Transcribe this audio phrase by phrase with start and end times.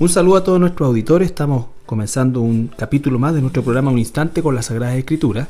[0.00, 1.28] Un saludo a todos nuestros auditores.
[1.28, 5.46] Estamos comenzando un capítulo más de nuestro programa Un Instante con la Sagrada Escritura,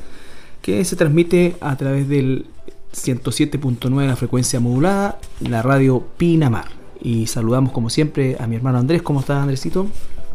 [0.61, 2.45] que se transmite a través del
[2.93, 6.67] 107.9 de la frecuencia modulada, la radio Pinamar.
[7.01, 9.00] Y saludamos como siempre a mi hermano Andrés.
[9.00, 9.86] ¿Cómo estás, Andresito?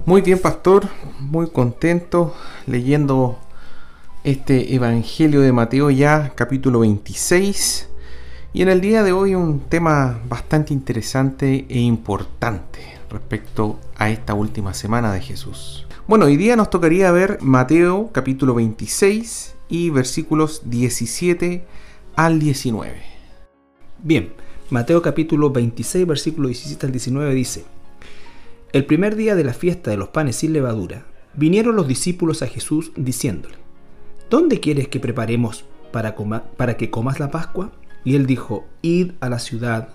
[0.08, 0.88] Muy bien, pastor.
[1.20, 2.34] Muy contento
[2.66, 3.38] leyendo
[4.24, 7.88] este Evangelio de Mateo ya, capítulo 26.
[8.54, 14.34] Y en el día de hoy un tema bastante interesante e importante respecto a esta
[14.34, 15.86] última semana de Jesús.
[16.08, 21.66] Bueno, hoy día nos tocaría ver Mateo capítulo 26 y versículos 17
[22.16, 23.02] al 19.
[24.02, 24.34] Bien,
[24.70, 27.66] Mateo capítulo 26, versículo 17 al 19 dice,
[28.74, 32.48] El primer día de la fiesta de los panes sin levadura, vinieron los discípulos a
[32.48, 33.56] Jesús diciéndole,
[34.30, 37.72] ¿Dónde quieres que preparemos para, para que comas la Pascua?
[38.04, 39.90] Y él dijo, Id a la ciudad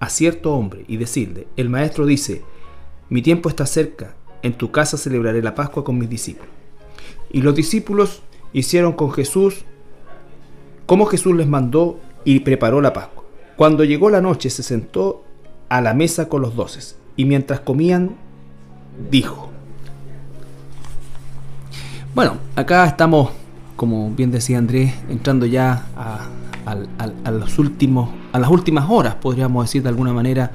[0.00, 2.42] a cierto hombre y decirle, el maestro dice,
[3.08, 6.50] mi tiempo está cerca, en tu casa celebraré la Pascua con mis discípulos.
[7.30, 8.22] Y los discípulos
[8.52, 9.64] hicieron con Jesús
[10.86, 13.24] como Jesús les mandó y preparó la Pascua.
[13.56, 15.22] Cuando llegó la noche se sentó
[15.68, 18.16] a la mesa con los doces y mientras comían
[19.10, 19.50] dijo.
[22.14, 23.30] Bueno, acá estamos,
[23.76, 26.28] como bien decía Andrés, entrando ya a,
[26.72, 30.50] a, los últimos, a las últimas horas, podríamos decir de alguna manera,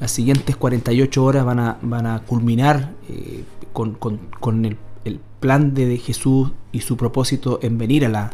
[0.00, 4.76] las siguientes 48 horas van a, van a culminar eh, con, el,
[5.40, 8.30] plan de Jesús y su propósito en venir a la,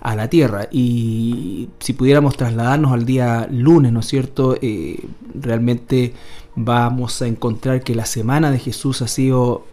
[0.00, 0.68] a la tierra.
[0.70, 4.56] Y si pudiéramos trasladarnos al día lunes, ¿no es cierto?
[4.60, 6.14] Eh, realmente
[6.56, 9.64] vamos a encontrar que la semana de Jesús ha sido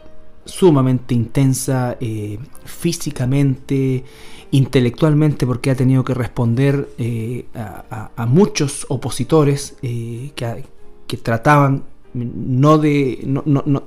[0.45, 4.03] sumamente intensa eh, físicamente,
[4.51, 10.65] intelectualmente, porque ha tenido que responder eh, a, muchos opositores eh, que,
[11.07, 13.21] que, trataban no de.
[13.25, 13.83] No, no,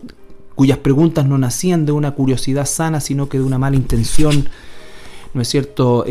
[0.55, 4.49] cuyas preguntas no nacían de una curiosidad sana, sino que de una mala intención,
[5.35, 6.05] ¿no es cierto?,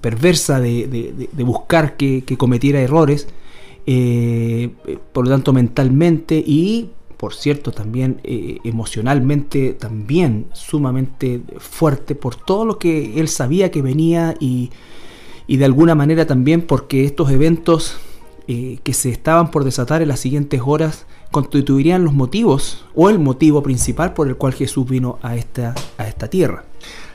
[0.00, 0.88] perversa de,
[1.32, 3.28] de, buscar que cometiera errores.
[5.12, 12.64] por lo tanto, mentalmente y por cierto, también eh, emocionalmente, también sumamente fuerte por todo
[12.64, 14.70] lo que él sabía que venía y,
[15.46, 17.98] de alguna manera también porque estos eventos
[18.48, 23.18] eh, que se estaban por desatar en las siguientes horas constituirían los motivos o el
[23.18, 26.64] motivo principal por el cual Jesús vino a esta, a esta tierra.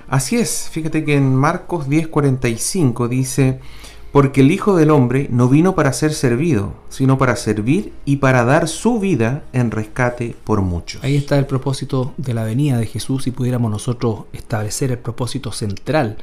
[0.08, 3.60] Así es, fíjate que en Marcos 10:45 dice,
[4.16, 8.46] porque el Hijo del Hombre no vino para ser servido, sino para servir y para
[8.46, 11.04] dar su vida en rescate por muchos.
[11.04, 15.52] Ahí está el propósito de la venida de Jesús y pudiéramos nosotros establecer el propósito
[15.52, 16.16] central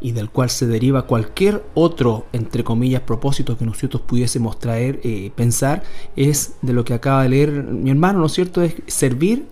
[0.00, 5.32] y del cual se deriva cualquier otro, entre comillas, propósito que nosotros pudiésemos traer, eh,
[5.34, 5.82] pensar,
[6.14, 8.62] es de lo que acaba de leer mi hermano, ¿no es cierto?
[8.62, 9.46] Es servir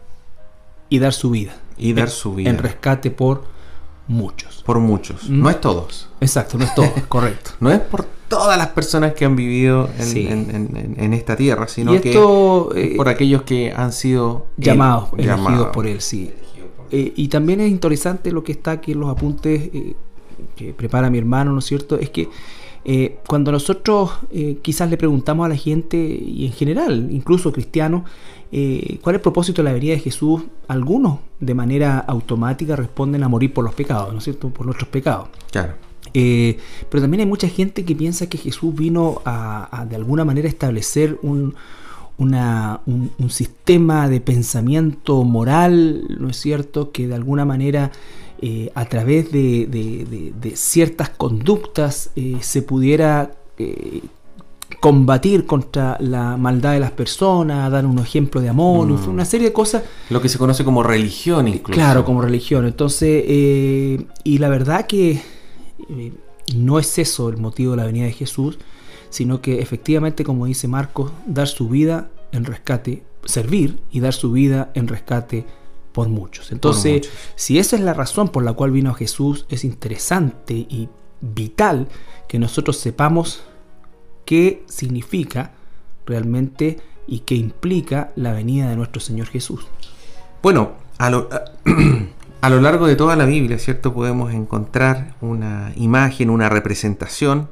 [0.88, 1.56] y dar su vida.
[1.76, 2.49] Y dar su vida.
[2.49, 3.43] En rescate por
[4.12, 4.62] muchos.
[4.62, 5.28] Por muchos.
[5.28, 6.09] No es todos.
[6.21, 7.53] Exacto, no es todos, correcto.
[7.61, 12.95] No es por todas las personas que han vivido en, esta tierra, sino que eh,
[12.97, 16.31] por aquellos que han sido llamados, elegidos por él, sí.
[16.91, 19.97] Eh, y también es interesante lo que está aquí en los apuntes eh,
[20.56, 21.99] que prepara mi hermano, ¿no es cierto?
[21.99, 22.29] Es que
[23.29, 24.11] cuando nosotros
[24.61, 28.03] quizás le preguntamos a la gente, y en general, incluso cristianos,
[28.54, 30.42] eh, ¿Cuál es el propósito de la venida de Jesús?
[30.68, 34.50] Algunos de manera automática responden a morir por los pecados, ¿no es cierto?
[34.50, 35.30] Por nuestros pecados.
[35.50, 35.72] Claro.
[36.12, 36.58] Eh,
[36.90, 41.18] pero también hay mucha gente que piensa que Jesús vino a, de alguna manera establecer
[41.22, 41.54] un,
[43.30, 46.92] sistema de pensamiento moral, ¿no es cierto?
[46.92, 47.90] Que de alguna manera
[48.42, 53.32] eh, a través de, ciertas conductas se pudiera
[54.82, 59.10] combatir contra la maldad de las personas, dar un ejemplo de amor, mm.
[59.10, 59.84] una serie de cosas.
[60.10, 61.78] Lo que se conoce como religión incluso.
[61.78, 62.66] Claro, como religión.
[62.66, 65.22] Entonces, eh, y la verdad que
[65.88, 66.12] eh,
[66.56, 68.59] no es eso el motivo de la venida de Jesús,
[69.09, 74.32] sino que efectivamente, como dice Marcos, dar su vida en rescate, servir y dar su
[74.32, 75.46] vida en rescate
[75.93, 76.50] por muchos.
[76.50, 80.88] Entonces, si esa es la razón por la cual vino Jesús, es interesante y
[81.20, 81.87] vital
[82.26, 83.44] que nosotros sepamos
[84.24, 85.52] qué significa
[86.06, 89.66] realmente y qué implica la venida de nuestro Señor Jesús.
[90.42, 91.28] Bueno, a lo,
[92.40, 93.92] a lo largo de toda la Biblia, ¿cierto?
[93.94, 97.48] Podemos encontrar una imagen, una representación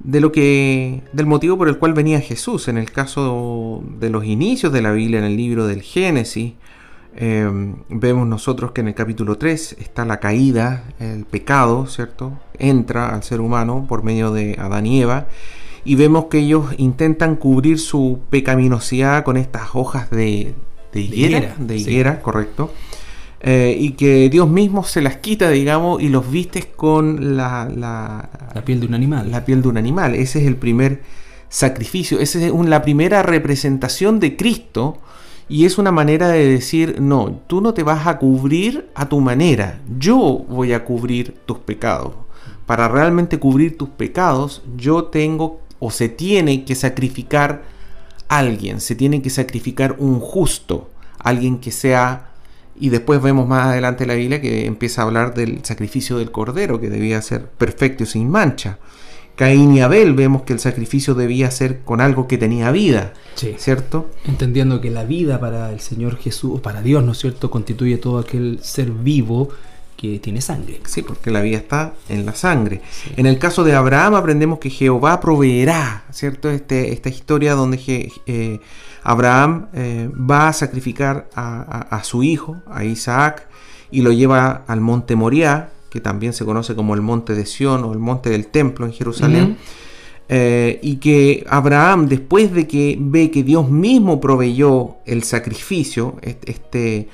[0.00, 2.68] de lo que del motivo por el cual venía Jesús.
[2.68, 6.54] En el caso de los inicios de la Biblia, en el libro del Génesis,
[7.16, 12.38] em, vemos nosotros que en el capítulo 3 está la caída, el pecado, ¿cierto?
[12.58, 15.26] Entra al ser humano por medio de Adán y Eva
[15.84, 20.54] y vemos que ellos intentan cubrir su pecaminosidad con estas hojas de,
[20.92, 22.72] de higuera, de higuera, correcto.
[23.40, 28.28] Eh, y que Dios mismo se las quita, digamos, y los vistes con la, la,
[28.64, 29.30] piel de un animal.
[29.30, 30.14] La piel de un animal.
[30.14, 31.02] Ese es el primer
[31.48, 34.98] sacrificio, esa es la primera representación de Cristo.
[35.50, 39.20] Y es una manera de decir, no, tú no te vas a cubrir a tu
[39.20, 42.12] manera, yo voy a cubrir tus pecados.
[42.66, 47.62] Para realmente cubrir tus pecados, yo tengo o se tiene que sacrificar
[48.28, 52.24] alguien, se tiene que sacrificar un justo, alguien que sea...
[52.80, 56.80] Y después vemos más adelante la Biblia que empieza a hablar del sacrificio del cordero,
[56.80, 58.78] que debía ser perfecto y sin mancha.
[59.34, 63.14] Caín y Abel vemos que el sacrificio debía ser con algo que tenía vida,
[63.56, 64.10] ¿cierto?
[64.26, 68.18] Entendiendo que la vida para el Señor Jesús, para Dios, ¿no es cierto?, constituye todo
[68.18, 69.48] aquel ser vivo
[69.98, 70.80] que tiene sangre.
[70.86, 72.80] Sí, porque la vida está en la sangre.
[73.16, 76.48] En el caso de Abraham aprendemos que Jehová proveerá, ¿cierto?
[76.50, 78.60] Este, esta historia donde eh,
[79.02, 83.48] Abraham eh, va a sacrificar a, su hijo, a Isaac,
[83.90, 87.82] y lo lleva al monte Moriah, que también se conoce como el monte de Sión
[87.82, 89.56] o el monte del templo en Jerusalén.
[90.28, 97.08] Eh, y que Abraham, después de que ve que Dios mismo proveyó el sacrificio, este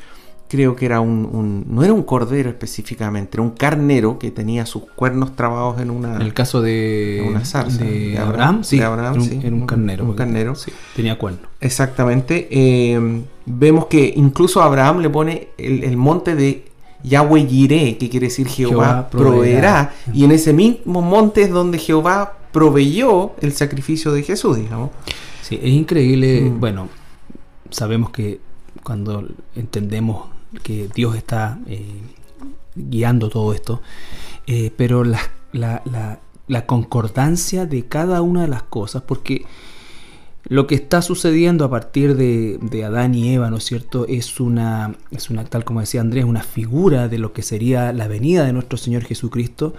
[0.55, 4.85] creo que era un, no era un cordero específicamente, era un carnero que tenía sus
[4.95, 9.67] cuernos trabados en una en el caso de una zarza de, Abraham, sí, era un,
[9.67, 10.55] carnero, un carnero,
[10.95, 11.49] tenía cuernos.
[11.61, 12.47] Exactamente.
[12.53, 16.67] Eh, vemos que incluso Abraham le pone el, monte de
[17.03, 22.39] Yahweh Jireh, que quiere decir Jehová, proveerá, y en ese mismo monte es donde Jehová
[22.53, 24.91] proveyó el sacrificio de Jesús, digamos.
[25.43, 26.43] Sí, es increíble.
[26.43, 26.61] Mm.
[26.61, 26.89] Bueno,
[27.71, 28.39] sabemos que
[28.85, 29.27] cuando
[29.57, 32.01] entendemos que Dios está eh,
[32.75, 33.83] guiando todo esto,
[34.47, 36.21] eh, pero la,
[36.67, 39.45] concordancia de cada una de las cosas, porque
[40.47, 44.07] lo que está sucediendo a partir de, Adán y Eva, ¿no es cierto?
[44.07, 48.09] Es una, es una, tal como decía Andrés, una figura de lo que sería la
[48.09, 49.75] venida de nuestro Señor Jesucristo.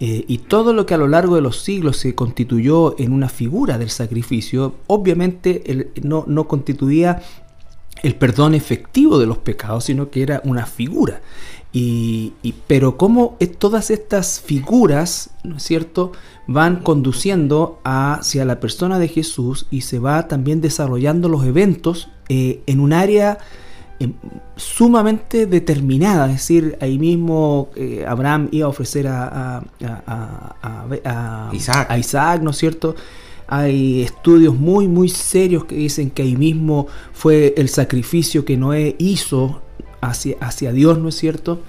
[0.00, 3.28] Eh, y todo lo que a lo largo de los siglos se constituyó en una
[3.28, 7.22] figura del sacrificio, obviamente no, no constituía
[8.02, 11.20] el perdón efectivo de los pecados, sino que era una figura.
[11.76, 12.32] Y,
[12.68, 16.12] pero cómo todas estas figuras, ¿no es cierto?,
[16.46, 22.62] van conduciendo hacia la persona de Jesús y se va también desarrollando los eventos eh,
[22.66, 23.38] en un área
[23.98, 24.12] em,
[24.54, 29.64] sumamente determinada, es decir, ahí mismo eh, Abraham iba a ofrecer a,
[31.52, 31.90] Isaac.
[31.90, 32.94] a Isaac, ¿no es cierto?
[33.46, 38.96] Hay estudios muy, muy serios que dicen que ahí mismo fue el sacrificio que Noé
[38.98, 39.60] hizo
[40.00, 41.60] hacia, hacia Dios, ¿no es cierto?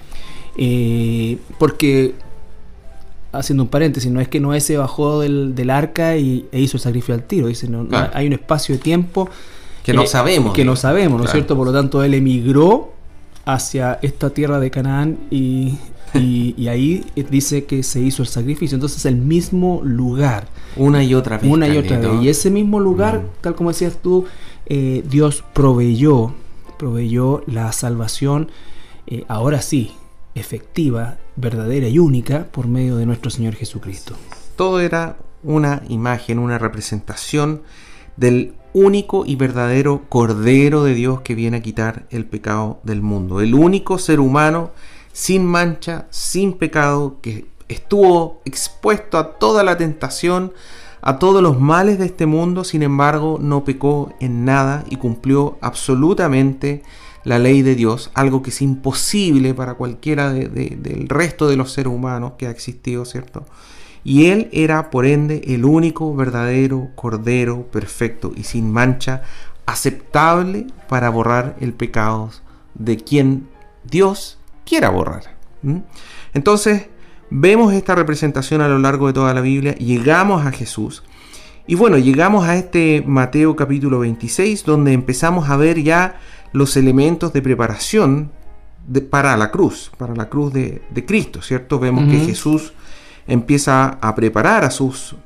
[0.56, 2.14] Eh, porque,
[3.32, 6.82] haciendo un paréntesis, no es que Noé se bajó del, arca y, e hizo el
[6.82, 7.48] sacrificio al tiro.
[7.48, 9.28] Dice, no, hay un espacio de tiempo
[9.84, 10.52] que no sabemos.
[10.52, 11.56] Que no sabemos, ¿no es cierto?
[11.56, 12.95] Por lo tanto, él emigró
[13.46, 15.78] hacia esta tierra de Canaán y
[16.14, 18.76] y, ahí dice que se hizo el sacrificio.
[18.76, 20.48] Entonces el mismo lugar.
[20.76, 21.50] Una y otra vez.
[21.50, 22.22] Una y otra vez.
[22.22, 23.26] Y ese mismo lugar, mm.
[23.40, 24.26] tal como decías tú,
[24.66, 26.34] eh, Dios proveyó,
[26.78, 28.50] proveyó la salvación,
[29.06, 29.92] eh, ahora sí,
[30.34, 34.14] efectiva, verdadera y única, por medio de nuestro Señor Jesucristo.
[34.56, 37.62] Todo era una imagen, una representación
[38.16, 43.40] del único y verdadero Cordero de Dios que viene a quitar el pecado del mundo.
[43.40, 44.70] El único ser humano
[45.14, 50.52] sin mancha, sin pecado, que estuvo expuesto a toda la tentación,
[51.00, 55.56] a todos los males de este mundo, sin embargo no pecó en nada y cumplió
[55.62, 56.82] absolutamente
[57.24, 61.94] la ley de Dios, algo que es imposible para cualquiera del resto de los seres
[61.94, 63.46] humanos que ha existido, ¿cierto?
[64.06, 69.22] Y él era, por ende, el único verdadero Cordero perfecto y sin mancha,
[69.66, 72.30] aceptable para borrar el pecado
[72.74, 73.48] de quien
[73.82, 75.34] Dios quiera borrar.
[76.34, 76.86] Entonces,
[77.30, 81.02] vemos esta representación a lo largo de toda la Biblia, llegamos a Jesús.
[81.66, 86.20] Y bueno, llegamos a este Mateo capítulo 26, donde empezamos a ver ya
[86.52, 88.30] los elementos de preparación
[89.10, 91.80] para la cruz, para la cruz de, Cristo, ¿cierto?
[91.80, 92.72] Vemos que Jesús
[93.28, 95.16] empieza a preparar a sus,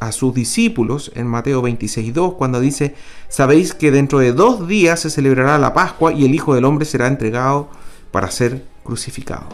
[0.00, 2.94] a sus discípulos en Mateo 26.2, cuando dice,
[3.28, 6.84] sabéis que dentro de dos días se celebrará la Pascua y el Hijo del Hombre
[6.84, 7.68] será entregado
[8.10, 9.46] para ser crucificado.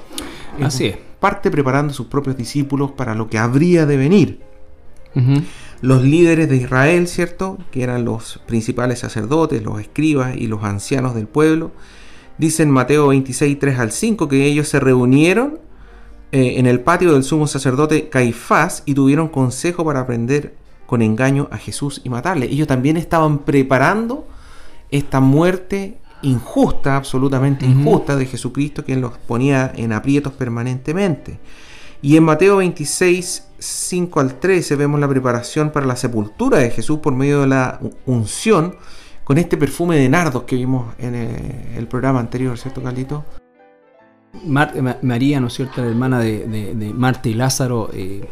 [0.63, 0.97] Así es.
[1.21, 4.41] Parte preparando a sus propios discípulos para lo que habría de venir.
[5.81, 7.59] Los líderes de Israel, ¿cierto?
[7.73, 11.73] Que eran los principales sacerdotes, los escribas y los ancianos del pueblo.
[12.37, 15.59] Dicen Mateo 26, 3 al 5 que ellos se reunieron
[16.31, 20.55] eh, en el patio del sumo sacerdote Caifás y tuvieron consejo para aprender
[20.87, 22.47] con engaño a Jesús y matarle.
[22.47, 24.27] Ellos también estaban preparando
[24.91, 31.39] esta muerte injusta, absolutamente injusta de Jesucristo, quien los ponía en aprietos permanentemente.
[32.01, 37.01] Y en Mateo 26, 5 al 13 vemos la preparación para la sepultura de Jesús
[37.01, 38.77] por medio de la unción
[39.25, 43.25] con este perfume de nardos que vimos en eh, el, programa anterior, ¿cierto, Carlito?
[44.45, 48.29] María, ¿no es cierto?, la hermana de, Marta y Lázaro, eh,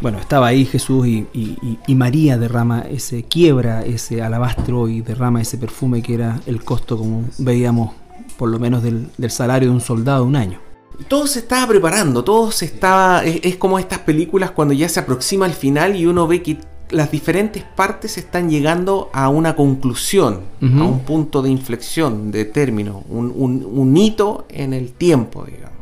[0.00, 6.02] bueno, estaba ahí Jesús y, María derrama ese, quiebra ese alabastro y derrama ese perfume
[6.02, 7.94] que era el costo, como veíamos,
[8.36, 10.60] por lo menos del, salario de un soldado un año.
[11.08, 13.22] Todo se estaba preparando, todo se estaba.
[13.24, 16.58] Es, como estas películas cuando ya se aproxima el final y uno ve que
[16.90, 23.04] las diferentes partes están llegando a una conclusión, a un punto de inflexión, de término,
[23.08, 25.76] un, un hito en el tiempo, digamos.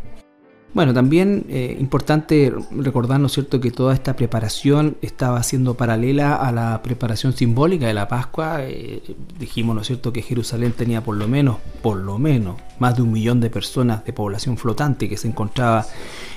[0.74, 6.34] Bueno, también eh, importante recordar, ¿no es cierto?, que toda esta preparación estaba siendo paralela
[6.34, 8.56] a la preparación simbólica de la Pascua.
[8.62, 9.00] Eh,
[9.38, 13.02] dijimos, ¿no es cierto?, que Jerusalén tenía por lo menos, por lo menos, más de
[13.02, 15.86] un millón de personas de población flotante que se encontraba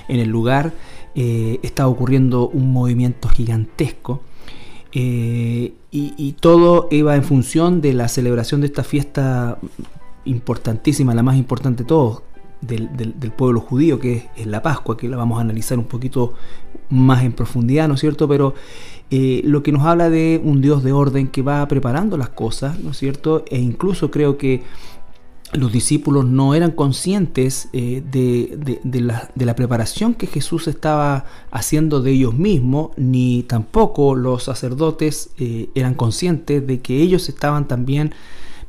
[0.06, 0.72] en el lugar.
[1.16, 4.22] Eh, estaba ocurriendo un movimiento gigantesco.
[4.92, 9.58] Y, y todo iba en función de la celebración de esta fiesta
[10.24, 12.22] importantísima, la más importante de todos,
[12.60, 16.34] del, pueblo judío, que es, la Pascua, que la vamos a analizar un poquito
[16.90, 18.28] más en profundidad, ¿no es cierto?
[18.28, 18.54] Pero
[19.10, 22.78] eh, lo que nos habla de un Dios de orden que va preparando las cosas,
[22.80, 23.44] ¿no es cierto?
[23.48, 24.62] E incluso creo que
[25.52, 32.34] los discípulos no eran conscientes eh, de, la, preparación que Jesús estaba haciendo de ellos
[32.34, 38.12] mismos, ni tampoco los sacerdotes eh, eran conscientes de que ellos estaban también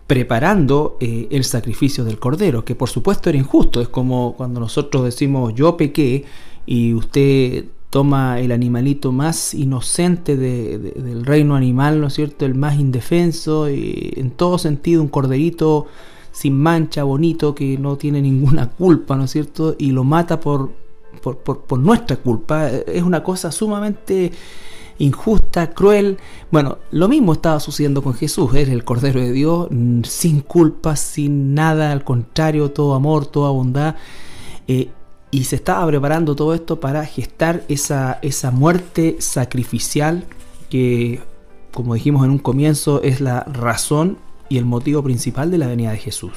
[0.08, 5.04] preparando eh, el sacrificio del cordero, que por supuesto era injusto, es como cuando nosotros
[5.04, 6.26] decimos yo pequé
[6.66, 12.46] y usted toma el animalito más inocente del reino animal, ¿no es cierto?
[12.46, 15.88] El más indefenso, en todo sentido un corderito
[16.32, 19.76] sin mancha, bonito, que no tiene ninguna culpa, ¿no es cierto?
[19.78, 20.72] Y lo mata por,
[21.22, 22.70] por, por nuestra culpa.
[22.70, 24.32] Es una cosa sumamente
[25.00, 26.18] injusta, cruel.
[26.52, 29.68] Bueno, lo mismo estaba sucediendo con Jesús, era el Cordero de Dios,
[30.04, 33.96] sin culpa, sin nada, al contrario, todo amor, toda bondad.
[34.68, 34.90] Eh,
[35.32, 40.26] y se estaba preparando todo esto para gestar esa, esa muerte sacrificial
[40.70, 41.22] que,
[41.72, 44.18] como dijimos en un comienzo, es la razón
[44.50, 46.34] y el motivo principal de la venida de Jesús.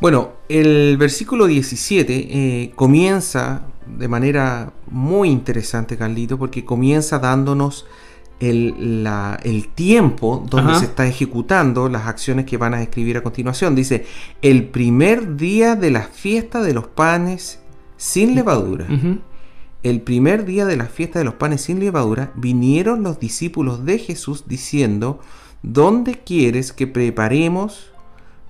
[0.00, 7.86] Bueno, el versículo 17 eh, comienza de manera muy interesante, Carlito, porque comienza dándonos
[8.40, 13.74] el, tiempo donde se está ejecutando las acciones que van a escribir a continuación.
[13.74, 14.04] Dice,
[14.42, 17.60] el primer día de la fiesta de los panes
[17.96, 18.86] sin levadura.
[19.84, 23.98] El primer día de la fiesta de los panes sin levadura vinieron los discípulos de
[23.98, 25.20] Jesús diciendo,
[25.62, 27.92] ¿dónde quieres que preparemos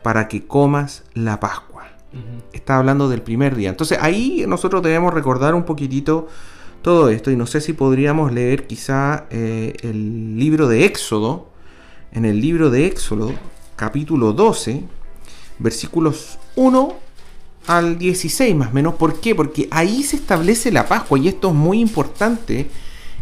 [0.03, 1.89] para que comas la Pascua?
[2.53, 3.71] Está hablando del primer día.
[3.71, 6.29] Entonces ahí nosotros debemos recordar un poquitito
[6.83, 11.49] todo esto y no sé si podríamos leer quizá eh, el libro de Éxodo.
[12.13, 13.33] En el libro de Éxodo,
[13.77, 14.85] capítulo 12,
[15.59, 16.95] versículos 1
[17.67, 18.95] al 16 más o menos.
[18.95, 19.35] ¿Por qué?
[19.35, 22.69] Porque ahí se establece la Pascua y esto es muy importante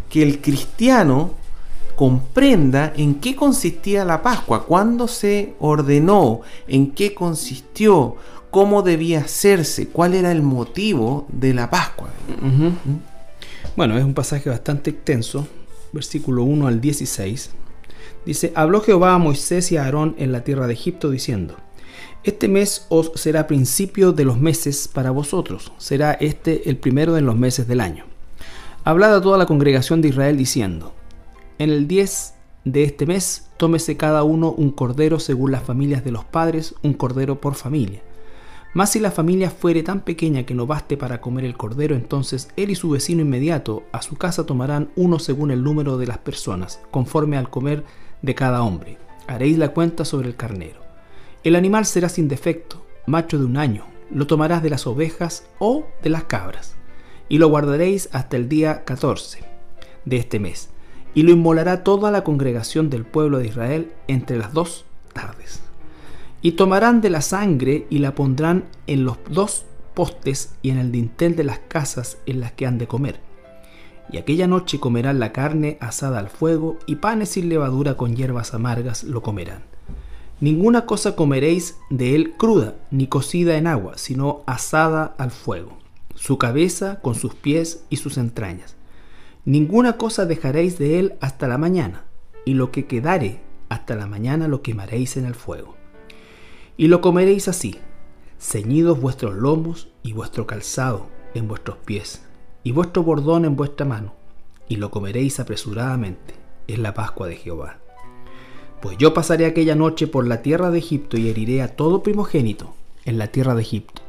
[0.08, 1.34] que el cristiano
[2.00, 8.16] comprenda en qué consistía la Pascua, cuándo se ordenó, en qué consistió,
[8.50, 12.08] cómo debía hacerse, cuál era el motivo de la Pascua.
[12.40, 12.70] ¿Mm?
[13.76, 15.46] Bueno, es un pasaje bastante extenso,
[15.92, 17.50] versículo 1 al 16.
[18.24, 21.56] Dice, habló Jehová a Moisés y a Aarón en la tierra de Egipto diciendo,
[22.24, 27.20] este mes os será principio de los meses para vosotros, será este el primero de
[27.20, 28.06] los meses del año.
[28.84, 30.94] Hablad a toda la congregación de Israel diciendo,
[31.60, 36.10] en el 10 de este mes tómese cada uno un cordero según las familias de
[36.10, 38.02] los padres, un cordero por familia
[38.72, 42.48] mas si la familia fuere tan pequeña que no baste para comer el cordero, entonces
[42.56, 46.18] él y su vecino inmediato a su casa tomarán uno según el número de las
[46.18, 47.84] personas, conforme al comer
[48.22, 48.98] de cada hombre.
[49.26, 50.80] Haréis la cuenta sobre el carnero.
[51.42, 55.84] El animal será sin defecto, macho de un año, lo tomarás de las ovejas o
[56.02, 56.76] de las cabras,
[57.28, 59.40] y lo guardaréis hasta el día 14
[60.04, 60.70] de este mes,
[61.14, 65.60] y lo inmolará toda la congregación del pueblo de Israel entre las dos tardes.
[66.42, 69.64] Y tomarán de la sangre y la pondrán en los dos
[69.94, 73.20] postes y en el dintel de las casas en las que han de comer.
[74.12, 78.54] Y aquella noche comerán la carne asada al fuego y panes sin levadura con hierbas
[78.54, 79.62] amargas lo comerán.
[80.40, 85.76] Ninguna cosa comeréis de él cruda, ni cocida en agua, sino asada al fuego,
[86.14, 88.74] su cabeza con sus pies y sus entrañas.
[89.46, 92.04] Ninguna cosa dejaréis de él hasta la mañana,
[92.44, 95.76] y lo que quedare hasta la mañana lo quemaréis en el fuego.
[96.76, 97.76] Y lo comeréis así,
[98.38, 102.22] ceñidos vuestros lomos y vuestro calzado en vuestros pies,
[102.64, 104.14] y vuestro bordón en vuestra mano,
[104.68, 106.34] y lo comeréis apresuradamente.
[106.66, 107.78] Es la Pascua de Jehová.
[108.82, 112.74] Pues yo pasaré aquella noche por la tierra de Egipto y heriré a todo primogénito
[113.06, 114.02] en la tierra de Egipto,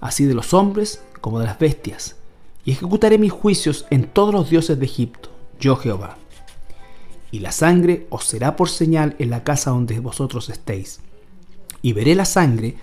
[0.00, 2.16] así de los hombres como de las bestias,
[2.64, 6.16] y ejecutaré mis juicios en todos los dioses de Egipto, yo Jehová.
[7.30, 11.00] Y la sangre os será por señal en la casa donde vosotros estéis.
[11.80, 12.76] Y veré la sangre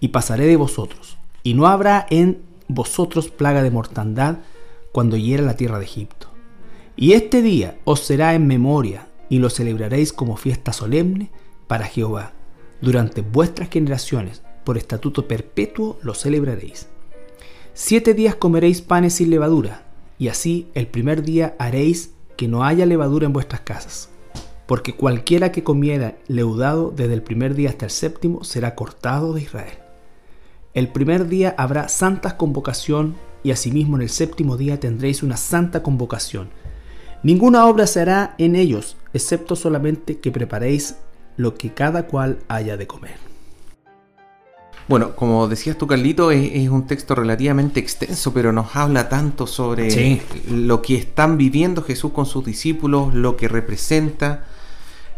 [0.00, 4.38] y pasaré de vosotros, y no habrá en vosotros plaga de mortandad
[4.90, 6.28] cuando hiera la tierra de Egipto.
[6.96, 11.30] Y este día os será en memoria, y lo celebraréis como fiesta solemne
[11.66, 12.32] para Jehová.
[12.82, 16.88] Durante vuestras generaciones, por estatuto perpetuo, lo celebraréis.
[17.74, 19.82] Siete días comeréis panes sin levadura,
[20.18, 24.08] y así el primer día haréis que no haya levadura en vuestras casas.
[24.66, 29.42] Porque cualquiera que comiera leudado desde el primer día hasta el séptimo será cortado de
[29.42, 29.78] Israel.
[30.74, 35.82] El primer día habrá santa convocación, y asimismo en el séptimo día tendréis una santa
[35.82, 36.50] convocación
[37.24, 40.96] Ninguna obra se hará en ellos, excepto solamente que preparéis
[41.36, 43.31] lo que cada cual haya de comer.
[44.92, 50.20] Bueno, como decías tú, Carlito, es, un texto relativamente extenso, pero nos habla tanto sobre
[50.50, 54.44] lo que están viviendo Jesús con sus discípulos, lo que representa.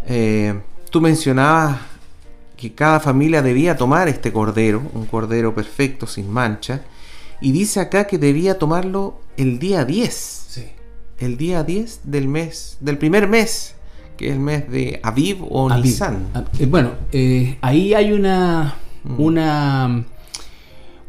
[0.07, 1.81] Eh, tú mencionabas
[2.57, 6.83] que cada familia debía tomar este cordero, un cordero perfecto, sin mancha,
[7.41, 10.43] y dice acá que debía tomarlo el día 10
[11.19, 13.75] el día 10 del mes, del primer mes,
[14.17, 16.29] que es el mes de Aviv o Nisan.
[16.33, 19.21] Ah, eh, bueno, eh, ahí hay una, mm.
[19.21, 20.05] una,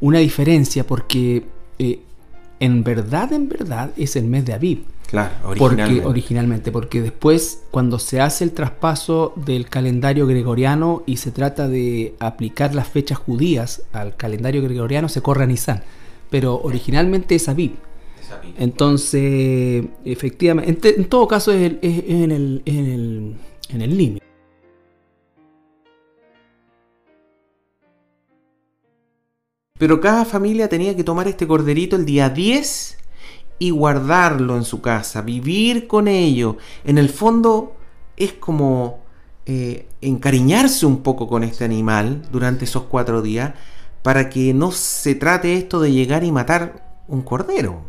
[0.01, 1.43] una diferencia porque
[1.79, 1.99] eh,
[2.59, 4.83] en verdad, en verdad es el mes de Aviv.
[5.07, 5.93] Claro, originalmente.
[5.93, 11.67] Porque, originalmente, porque después cuando se hace el traspaso del calendario gregoriano y se trata
[11.67, 15.83] de aplicar las fechas judías al calendario gregoriano, se corre a Nisan.
[16.29, 17.73] Pero originalmente es Aviv.
[18.57, 24.24] Entonces, efectivamente, en, todo caso es, en el, en el límite.
[29.77, 32.97] Pero cada familia tenía que tomar este corderito el día 10
[33.59, 36.57] y guardarlo en su casa, vivir con ello.
[36.85, 37.75] En el fondo
[38.15, 39.03] es como
[39.45, 43.53] eh, encariñarse un poco con este animal durante esos cuatro días
[44.01, 47.83] para que no se trate esto de llegar y matar un cordero.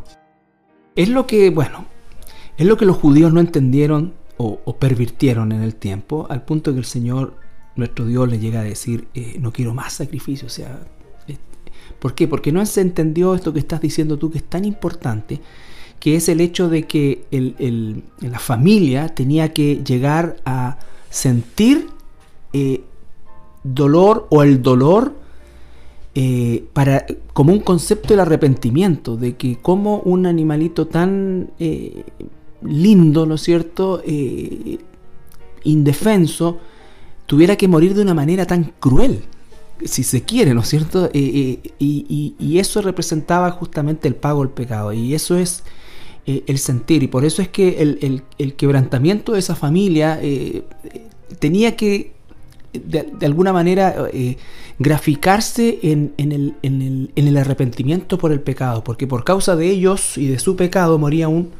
[0.97, 1.85] Es lo que, bueno,
[2.57, 6.79] es lo que los judíos no entendieron o, pervirtieron en el tiempo, al punto que
[6.79, 7.35] el Señor,
[7.77, 10.47] nuestro Dios, le llega a decir, eh, no quiero más sacrificio.
[10.47, 10.79] O sea,
[11.99, 12.27] ¿por qué?
[12.27, 15.41] Porque no se entendió esto que estás diciendo tú, que es tan importante,
[15.99, 17.23] que es el hecho de que
[18.19, 20.77] la familia tenía que llegar a
[21.09, 21.87] sentir
[22.53, 22.81] eh,
[23.63, 25.15] dolor o el dolor
[26.15, 32.03] eh, para, como un concepto del arrepentimiento, de que como un animalito tan eh,
[32.61, 34.01] lindo, ¿no es cierto?,
[35.63, 36.57] indefenso,
[37.25, 39.23] tuviera que morir de una manera tan cruel,
[39.85, 41.09] si se quiere, ¿no es cierto?
[41.13, 45.63] Y, eso representaba justamente el pago del pecado, y eso es
[46.25, 50.19] el sentir, y por eso es que el, el quebrantamiento de esa familia
[51.39, 52.17] tenía que
[52.73, 54.37] de, alguna manera eh,
[54.79, 60.55] graficarse en, el, arrepentimiento por el pecado, porque por causa de ellos y de su
[60.55, 61.51] pecado moría un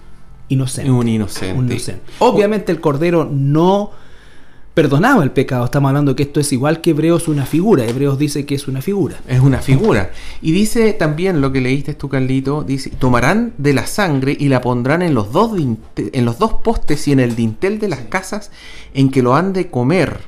[0.50, 0.92] inocente.
[0.92, 2.02] Un inocente.
[2.20, 3.92] Obviamente el Cordero no
[4.78, 5.66] perdonaba el pecado.
[5.66, 7.84] Estamos hablando que esto es igual que Hebreos una figura.
[7.84, 9.20] Hebreos dice que es una figura.
[9.28, 10.12] Es una figura.
[10.40, 14.62] Y dice también lo que leíste tú, Carlito, dice, tomarán de la sangre y la
[14.62, 18.52] pondrán en los dos, en los dos postes y en el dintel de las casas
[18.94, 20.20] en que lo han de comer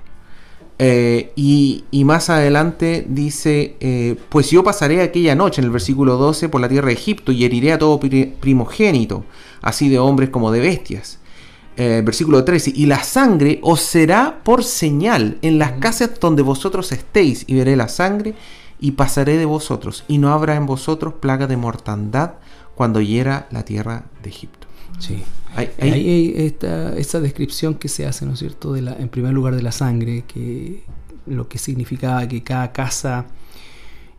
[0.81, 6.47] eh, y, más adelante dice, eh, pues yo pasaré aquella noche en el versículo 12
[6.47, 9.25] por la tierra de Egipto y heriré a todo primogénito,
[9.61, 11.18] así de hombres como de bestias.
[11.81, 16.91] Eh, versículo 13, y la sangre os será por señal en las casas donde vosotros
[16.91, 18.35] estéis, y veré la sangre
[18.81, 22.33] y pasaré de vosotros, y no habrá en vosotros plaga de mortandad
[22.75, 24.67] cuando hiera la tierra de Egipto.
[24.99, 25.23] Sí.
[25.55, 29.31] Hay, hay, esta, esta, descripción que se hace, ¿no es cierto?, de la, en primer
[29.31, 30.83] lugar de la sangre, que
[31.27, 33.27] lo que significaba que cada casa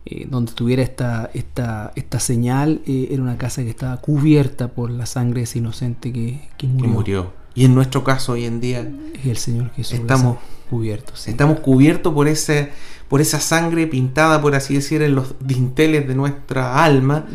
[0.05, 4.89] eh, donde tuviera esta, esta, esta señal eh, era una casa que estaba cubierta por
[4.89, 7.39] la sangre de ese inocente que, murió.
[7.53, 8.79] Y en nuestro caso hoy en día
[9.23, 9.99] el Señor Jesús.
[9.99, 10.37] Estamos
[10.69, 11.27] cubiertos.
[11.27, 12.71] Estamos cubiertos por ese
[13.11, 17.25] por esa sangre pintada, por así decir, en los dinteles de nuestra alma.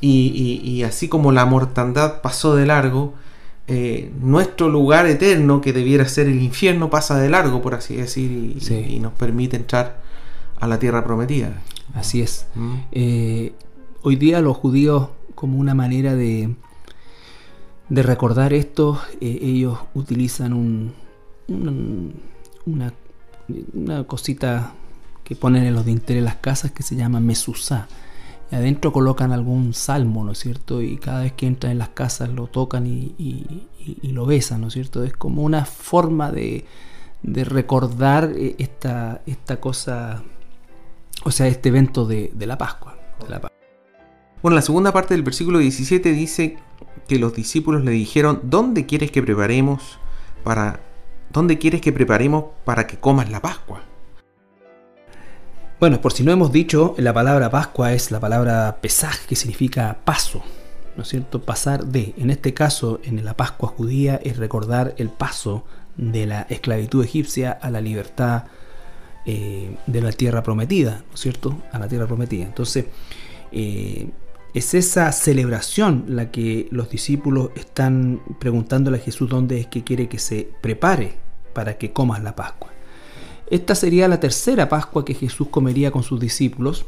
[0.00, 3.12] Y, así como la mortandad pasó de largo,
[3.66, 8.30] eh, nuestro lugar eterno, que debiera ser el infierno, pasa de largo, por así decir,
[8.30, 10.00] y, nos permite entrar
[10.60, 11.60] a la tierra prometida.
[11.92, 12.46] Así es.
[12.54, 12.74] Mm.
[12.92, 13.52] Eh,
[14.02, 16.54] hoy día los judíos, como una manera de,
[17.88, 20.94] de recordar esto, eh, ellos utilizan un,
[22.66, 22.92] una,
[24.06, 24.72] cosita
[25.24, 27.88] que ponen en los dinteles de las casas que se llama mesusá.
[28.50, 30.80] Y adentro colocan algún salmo, ¿no es cierto?
[30.80, 33.66] Y cada vez que entran en las casas lo tocan y,
[34.02, 35.04] lo besan, ¿no es cierto?
[35.04, 36.64] Es como una forma de,
[37.22, 40.22] recordar eh, esta cosa
[41.26, 42.96] o sea, este evento de, la Pascua,
[44.46, 46.56] Bueno, la segunda parte del versículo 17 dice
[47.08, 49.98] que los discípulos le dijeron, ¿dónde quieres que preparemos
[50.44, 50.78] para
[51.32, 53.82] dónde quieres que preparemos para que comas la Pascua?
[55.80, 59.98] Bueno, por si no hemos dicho, la palabra Pascua es la palabra pesaj, que significa
[60.04, 60.44] paso,
[60.96, 61.42] ¿no es cierto?
[61.42, 62.14] Pasar de.
[62.16, 65.64] En este caso, en la Pascua judía, es recordar el paso
[65.96, 68.44] de la esclavitud egipcia a la libertad
[69.24, 71.60] eh, de la tierra prometida, ¿no es cierto?
[71.72, 72.44] A la tierra prometida.
[72.44, 72.84] Entonces,
[73.50, 74.08] eh,
[74.56, 80.08] es esa celebración la que los discípulos están preguntándole a Jesús dónde es que quiere
[80.08, 81.16] que se prepare
[81.52, 82.70] para que comas la Pascua.
[83.50, 86.86] Esta sería la tercera Pascua que Jesús comería con sus discípulos,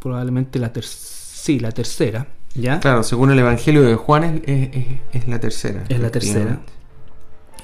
[0.00, 2.26] probablemente la, sí, la tercera.
[2.56, 2.80] ¿ya?
[2.80, 5.84] Claro, según el Evangelio de Juan es, la tercera.
[5.88, 6.58] Es la tercera.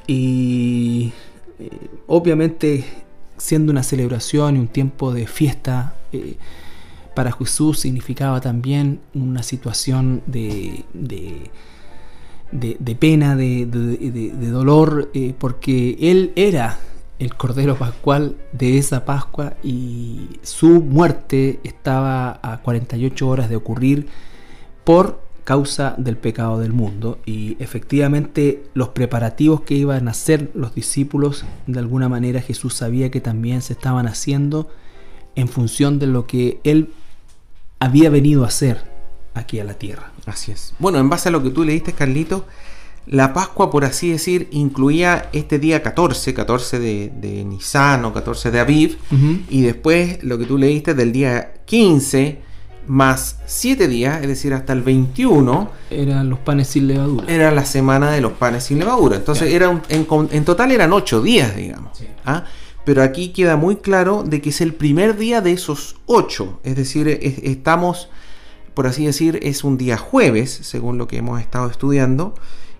[0.06, 1.12] Y
[1.58, 1.68] eh,
[2.06, 2.84] obviamente
[3.38, 6.36] siendo una celebración y un tiempo de fiesta, eh,
[7.14, 10.84] para Jesús significaba también una situación de,
[12.52, 13.66] de, pena, de,
[14.50, 16.78] dolor, eh, porque Él era
[17.18, 24.08] el Cordero Pascual de esa Pascua y su muerte estaba a 48 horas de ocurrir
[24.84, 27.18] por causa del pecado del mundo.
[27.26, 33.10] Y efectivamente los preparativos que iban a hacer los discípulos de alguna manera Jesús sabía
[33.10, 34.68] que también se estaban haciendo
[35.34, 36.92] en función de lo que él
[37.82, 38.80] había venido a hacer
[39.34, 40.12] aquí a la tierra.
[40.26, 40.72] Así es.
[40.78, 42.46] Bueno, en base a lo que tú leíste, Carlito,
[43.06, 48.52] la Pascua, por así decir, incluía este día 14, 14 de, de Nisan o 14
[48.52, 48.98] de Aviv,
[49.50, 52.38] y después lo que tú leíste del día 15
[52.86, 55.68] más 7 días, es decir, hasta el 21.
[55.90, 57.26] Eran los panes sin levadura.
[57.26, 59.16] Era la semana de los panes sin levadura.
[59.16, 62.00] Entonces, era en, total eran 8 días, digamos.
[62.24, 62.44] ¿ah?
[62.84, 66.60] Pero aquí queda muy claro de que es el primer día de esos 8.
[66.64, 68.08] Es decir, estamos,
[68.74, 72.34] por así decir, es un día jueves, según lo que hemos estado estudiando.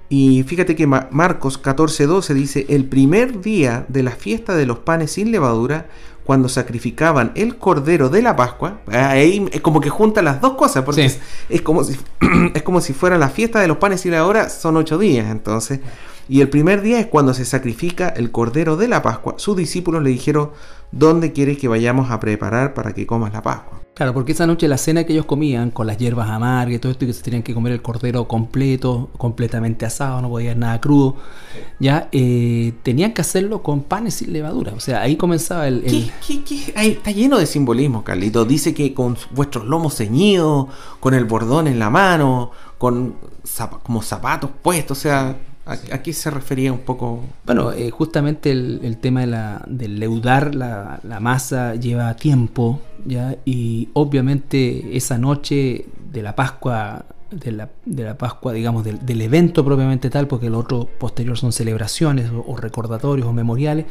[0.09, 5.13] Y fíjate que Marcos 14:12 dice, el primer día de la fiesta de los panes
[5.13, 5.87] sin levadura
[6.25, 10.85] cuando sacrificaban el cordero de la Pascua, ahí es como que junta las dos cosas,
[10.85, 11.11] porque
[11.49, 11.97] es, como si,
[12.55, 15.31] es como si fuera la fiesta de los panes y la hora, son ocho días,
[15.31, 15.81] entonces.
[16.29, 19.35] Y el primer día es cuando se sacrifica el cordero de la Pascua.
[19.39, 20.51] Sus discípulos le dijeron,
[20.91, 23.83] ¿dónde quieres que vayamos a preparar para que comas la Pascua?
[23.95, 26.93] Claro, porque esa noche la cena que ellos comían con las hierbas amargas y todo
[26.93, 30.81] esto, y que se tenían que comer el cordero completo, completamente asado, no podía nada
[30.81, 31.17] crudo,
[31.79, 34.73] ya eh, tenían que hacerlo con panes sin levadura.
[34.75, 35.85] O sea, ahí comenzaba el.
[35.85, 38.47] está lleno de simbolismo, Carlito.
[38.47, 43.17] Dice que con vuestros lomos ceñidos, con el bordón en la mano, con
[43.83, 47.21] como zapatos puestos, o sea, ¿A, qué se refería un poco?
[47.47, 53.37] Bueno, eh, justamente el, tema de la, del leudar la, masa lleva tiempo, ¿ya?
[53.45, 59.65] Y obviamente esa noche de la Pascua, de la, de la Pascua, digamos, del, evento
[59.65, 63.87] propiamente tal, porque lo otro posterior son celebraciones o, recordatorios o memoriales,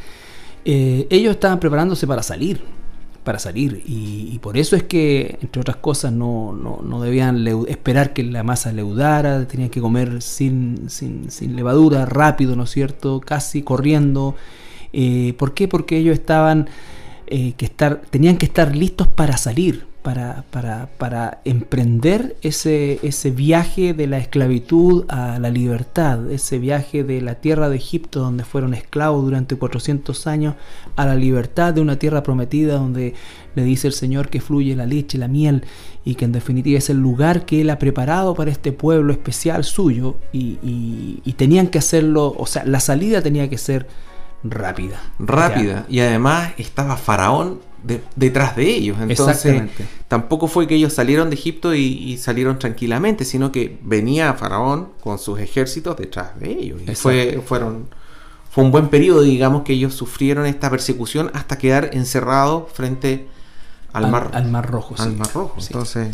[0.66, 2.62] eh, ellos estaban preparándose para salir,
[3.22, 3.82] para salir.
[3.86, 8.72] Y, por eso es que, entre otras cosas, no, no, debían esperar que la masa
[8.72, 13.20] leudara, tenían que comer sin, sin, sin levadura, rápido, ¿no es cierto?
[13.20, 14.34] Casi corriendo.
[14.92, 15.68] Eh, ¿Por qué?
[15.68, 16.68] Porque ellos estaban,
[17.26, 23.30] eh, que estar, tenían que estar listos para salir, para, para, para emprender ese, ese
[23.30, 28.44] viaje de la esclavitud a la libertad, ese viaje de la tierra de Egipto donde
[28.44, 30.56] fueron esclavos durante 400 años
[30.96, 33.14] a la libertad de una tierra prometida donde
[33.54, 35.64] le dice el Señor que fluye la leche, la miel
[36.04, 39.62] y que en definitiva es el lugar que Él ha preparado para este pueblo especial
[39.62, 40.58] suyo y,
[41.24, 43.86] y tenían que hacerlo, o sea, la salida tenía que ser
[44.42, 45.00] rápida.
[45.18, 45.86] Rápida.
[45.88, 47.60] Y además estaba Faraón
[48.16, 48.98] detrás de ellos.
[49.00, 49.62] Entonces,
[50.08, 55.18] tampoco fue que ellos salieron de Egipto y, salieron tranquilamente, sino que venía Faraón con
[55.18, 56.80] sus ejércitos detrás de ellos.
[56.86, 57.88] Y fue, fueron,
[58.50, 63.26] fue un buen periodo, digamos, que ellos sufrieron esta persecución hasta quedar encerrados frente
[63.92, 64.94] al, mar, al mar Rojo.
[64.98, 65.56] Al Mar Rojo.
[65.60, 66.08] Entonces,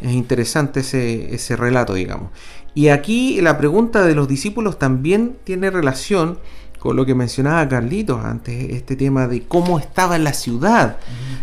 [0.00, 2.30] es interesante ese, ese relato, digamos.
[2.74, 6.38] Y aquí la pregunta de los discípulos también tiene relación
[6.82, 10.96] con lo que mencionaba Carlitos antes, este tema de cómo estaba la ciudad.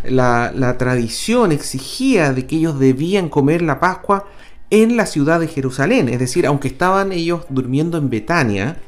[0.03, 4.25] la, la tradición exigía de que ellos debían comer la Pascua
[4.69, 6.09] en la ciudad de Jerusalén.
[6.09, 8.79] Es decir, aunque estaban ellos durmiendo en Betania,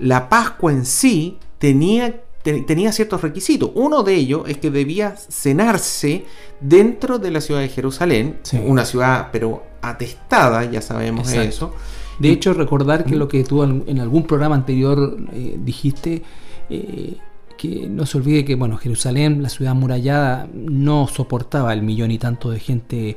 [0.00, 3.70] la Pascua en sí tenía, te- tenía ciertos requisitos.
[3.74, 6.24] Uno de ellos es que debía cenarse
[6.60, 8.58] dentro de la ciudad de Jerusalén, Sí.
[8.64, 11.48] una ciudad pero atestada, ya sabemos Exacto.
[11.48, 11.74] eso.
[12.18, 16.22] De hecho, recordar que lo que tú en algún programa anterior eh, dijiste,
[16.70, 17.16] eh,
[17.58, 22.18] que no se olvide que bueno, Jerusalén, la ciudad amurallada, no soportaba el millón y
[22.18, 23.16] tanto de gente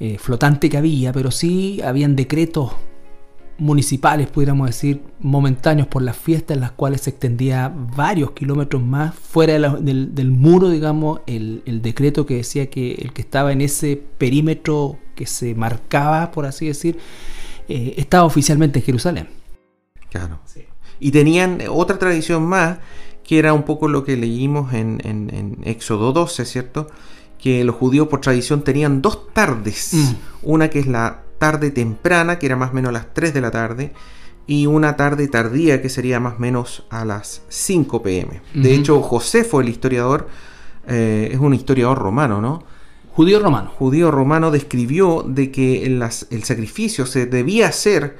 [0.00, 2.72] eh, flotante que había, pero sí habían decretos
[3.58, 9.14] municipales, pudiéramos decir, momentáneos por las fiestas, en las cuales se extendía varios kilómetros más
[9.14, 13.22] fuera de la- del, del muro, digamos, el, el decreto que decía que el que
[13.22, 16.98] estaba en ese perímetro que se marcaba, por así decir,
[17.68, 19.28] eh, estaba oficialmente en Jerusalén.
[20.10, 20.40] Claro.
[21.00, 22.78] Y tenían otra tradición más,
[23.24, 26.88] que era un poco lo que leímos en, en- en Éxodo 12, ¿cierto?
[27.38, 29.90] Que los judíos por tradición tenían dos tardes.
[29.94, 30.14] Mm.
[30.42, 33.40] Una que es la tarde temprana, que era más o menos a las 3 de
[33.40, 33.92] la tarde,
[34.46, 38.42] y una tarde tardía, que sería más o menos a las 5 pm.
[38.54, 40.28] De hecho, Josefo, el historiador,
[40.86, 42.64] eh, es un historiador romano, ¿no?
[43.14, 43.70] Judío romano.
[43.78, 48.16] judío romano describió de que el, las- el sacrificio se debía hacer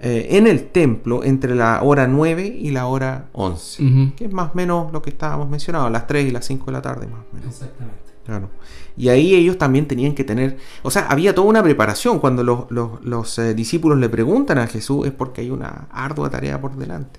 [0.00, 4.12] eh, en el templo entre la hora 9 y la hora 11, Ujú.
[4.16, 6.72] que es más o menos lo que estábamos mencionando, las 3 y las 5 de
[6.72, 7.52] la tarde más o menos.
[7.54, 7.98] Exactamente.
[8.24, 8.50] Claro.
[8.96, 12.18] Y ahí ellos también tenían que tener, o sea, había toda una preparación.
[12.20, 16.30] Cuando los, los- los, eh, discípulos le preguntan a Jesús es porque hay una ardua
[16.30, 17.18] tarea por delante.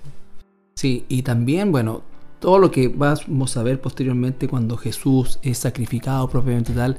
[0.74, 2.02] Sí, y también, bueno,
[2.44, 6.98] todo lo que vamos a ver posteriormente cuando Jesús es sacrificado propiamente tal,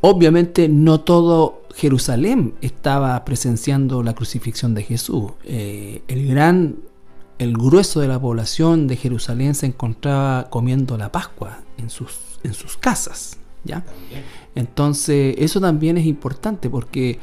[0.00, 5.32] obviamente no todo Jerusalén estaba presenciando la crucifixión de Jesús.
[5.42, 6.76] Eh, el gran,
[7.40, 12.54] el grueso de la población de Jerusalén se encontraba comiendo la Pascua en sus, en
[12.54, 13.84] sus casas, ¿ya?
[14.54, 17.18] Entonces, eso también es importante porque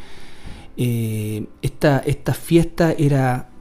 [0.76, 3.52] eh, esta, esta fiesta era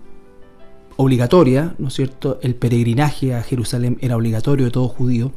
[0.96, 2.38] obligatoria, ¿no es cierto?
[2.42, 5.32] El peregrinaje a Jerusalén era obligatorio de todo judío.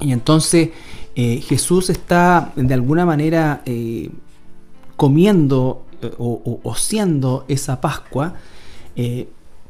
[0.00, 0.70] Y entonces
[1.14, 4.10] eh, Jesús está de alguna manera eh,
[4.96, 8.34] comiendo eh, o, o- siendo esa Pascua,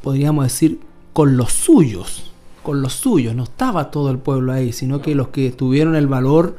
[0.03, 0.81] podríamos decir,
[1.13, 2.31] con los suyos,
[2.63, 3.35] con los suyos.
[3.35, 6.57] No estaba todo el pueblo ahí, sino que los que tuvieron el valor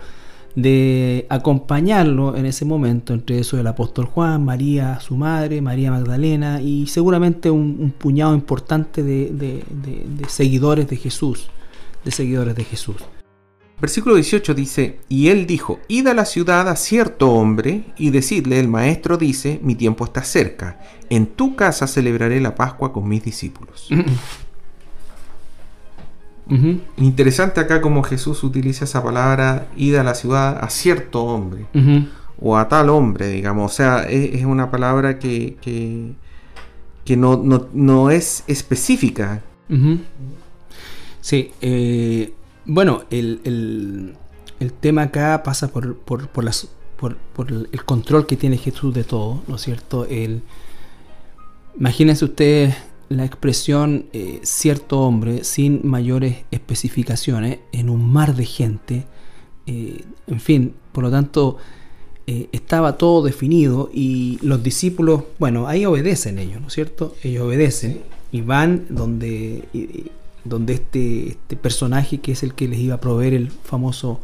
[0.55, 6.61] de acompañarlo en ese momento, entre eso el apóstol Juan, María, su madre, María Magdalena
[6.61, 11.47] y seguramente un, un puñado importante de, de- de- de seguidores de Jesús,
[12.05, 12.97] de seguidores de Jesús.
[13.81, 18.59] Versículo 18 dice, y él dijo, id a la ciudad a cierto hombre y decidle,
[18.59, 23.23] el maestro dice, mi tiempo está cerca, en tu casa celebraré la Pascua con mis
[23.25, 23.89] discípulos.
[26.97, 31.65] Interesante acá como Jesús utiliza esa palabra, id a la ciudad a cierto hombre,
[32.39, 36.11] o a tal hombre, digamos, o sea, es, es una palabra que, que,
[37.05, 39.41] que no, no- no es específica.
[41.21, 42.33] Sí, eh,
[42.65, 44.15] bueno, el, el-
[44.59, 46.67] el tema acá pasa por, por, por las,
[47.71, 50.05] el control que tiene Jesús de todo, ¿no es cierto?
[50.05, 50.41] El,
[51.77, 52.75] imagínense ustedes
[53.15, 59.05] la expresión eh, cierto hombre sin mayores especificaciones en un mar de gente,
[59.67, 61.57] eh, en fin, por lo tanto
[62.27, 67.15] eh, estaba todo definido y los discípulos, bueno, ahí obedecen ellos, ¿no es cierto?
[67.23, 69.63] Ellos obedecen y van donde,
[70.43, 74.19] donde este, este personaje que es el que les iba a proveer el famoso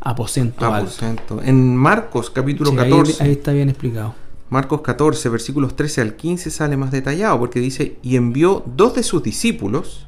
[0.00, 0.88] aposento alto.
[0.88, 1.42] Aposento.
[1.42, 3.22] En Marcos capítulo Sí, ahí- 14.
[3.22, 4.14] ahí está bien explicado.
[4.52, 9.02] Marcos 14, versículos 13 al 15 sale más detallado porque dice, y envió dos de
[9.02, 10.06] sus discípulos,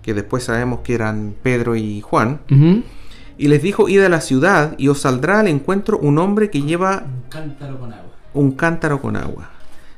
[0.00, 2.40] que después sabemos que eran Pedro y Juan,
[3.36, 6.62] y les dijo, id a la ciudad y os saldrá al encuentro un hombre que
[6.62, 8.10] lleva Un cántaro con agua.
[8.32, 9.50] un cántaro con agua.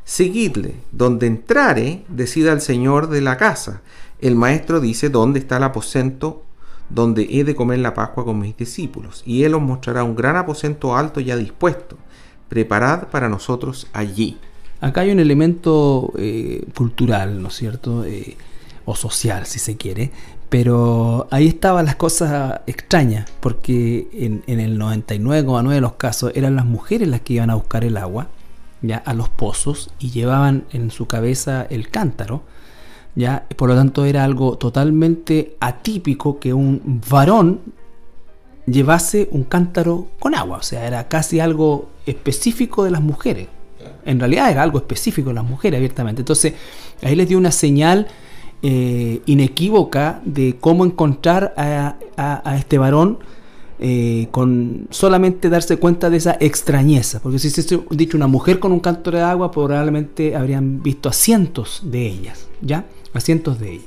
[0.03, 3.81] Seguidle, donde entrare, decida al señor de la casa.
[4.21, 6.43] El maestro dice, ¿dónde está el aposento
[6.91, 9.23] donde he de comer la Pascua con mis discípulos?
[9.25, 11.97] Y él os mostrará un gran aposento alto ya dispuesto.
[12.53, 14.37] Preparad para nosotros allí.
[14.83, 18.05] Acá hay un elemento eh, cultural, ¿no es cierto?
[18.05, 18.37] Eh,
[18.85, 20.11] o social, si se quiere.
[20.51, 26.55] Pero ahí estaban las cosas extrañas, porque en, en el 99,9 de los casos eran
[26.55, 28.29] las mujeres las que iban a buscar el agua
[28.83, 32.43] ya a los pozos y llevaban en su cabeza el cántaro.
[33.15, 37.61] Ya, por lo tanto era algo totalmente atípico que un varón
[38.67, 43.49] llevase un cántaro con agua, o sea, era casi algo específico de las mujeres.
[44.05, 46.23] En realidad era algo específico de las mujeres, abiertamente.
[46.23, 46.55] Entonces,
[47.03, 48.09] ahí les dio una señal
[48.63, 53.19] eh, inequívoca de cómo encontrar a a, este varón
[53.79, 57.21] eh, con solamente darse cuenta de esa extrañeza.
[57.21, 61.09] Porque si se hubiese dicho una mujer con un canto de agua, probablemente habrían visto
[61.09, 62.87] a cientos de ellas, ¿ya?
[63.13, 63.87] A cientos de ellas.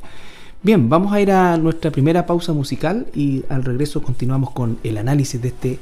[0.65, 4.97] Bien, vamos a ir a nuestra primera pausa musical y al regreso continuamos con el
[4.97, 5.79] análisis de este,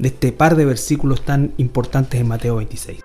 [0.00, 3.02] de este par de versículos tan importantes en Mateo 26.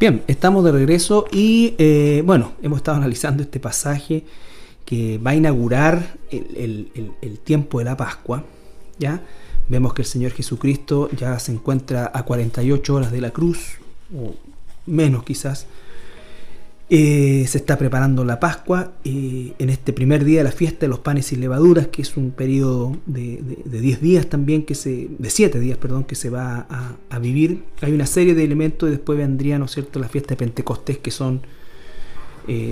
[0.00, 4.24] Bien, estamos de regreso y eh, bueno, hemos estado analizando este pasaje
[4.84, 8.44] que va a inaugurar el, tiempo de la Pascua.
[8.98, 9.22] ¿ya?
[9.68, 13.78] Vemos que el Señor Jesucristo ya se encuentra a 48 horas de la cruz,
[14.12, 14.34] o
[14.84, 15.68] menos quizás,
[16.92, 20.88] eh, se está preparando la Pascua eh, en este primer día de la fiesta de
[20.88, 25.30] los panes y levaduras, que es un periodo de 10 días también, que se, de
[25.30, 26.66] 7 días, perdón, que se va
[27.08, 27.62] a, vivir.
[27.80, 30.98] Hay una serie de elementos y después vendría, ¿no es cierto?, la fiesta de Pentecostés,
[30.98, 31.42] que son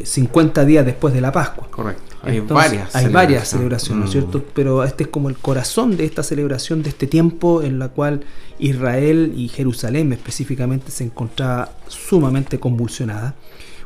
[0.02, 1.68] 50 eh, días después de la Pascua.
[1.70, 2.02] Correcto.
[2.22, 2.96] Hay varias.
[2.96, 4.38] Hay varias celebraciones, ¿no es cierto?
[4.38, 4.44] Mm.
[4.52, 8.24] Pero este es como el corazón de esta celebración, de este tiempo en la cual
[8.58, 13.36] Israel y Jerusalén específicamente se encontraba sumamente convulsionada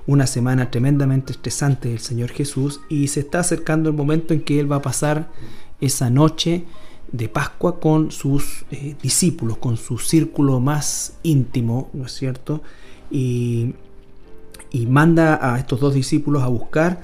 [0.06, 4.58] una semana tremendamente estresante del Señor Jesús y se está acercando el momento en que
[4.58, 5.30] Él va a pasar
[5.80, 6.64] esa noche
[7.12, 12.62] de Pascua con sus eh, discípulos, con su círculo más íntimo, ¿no es cierto?
[13.10, 13.74] Y,
[14.88, 17.02] manda a estos dos discípulos a buscar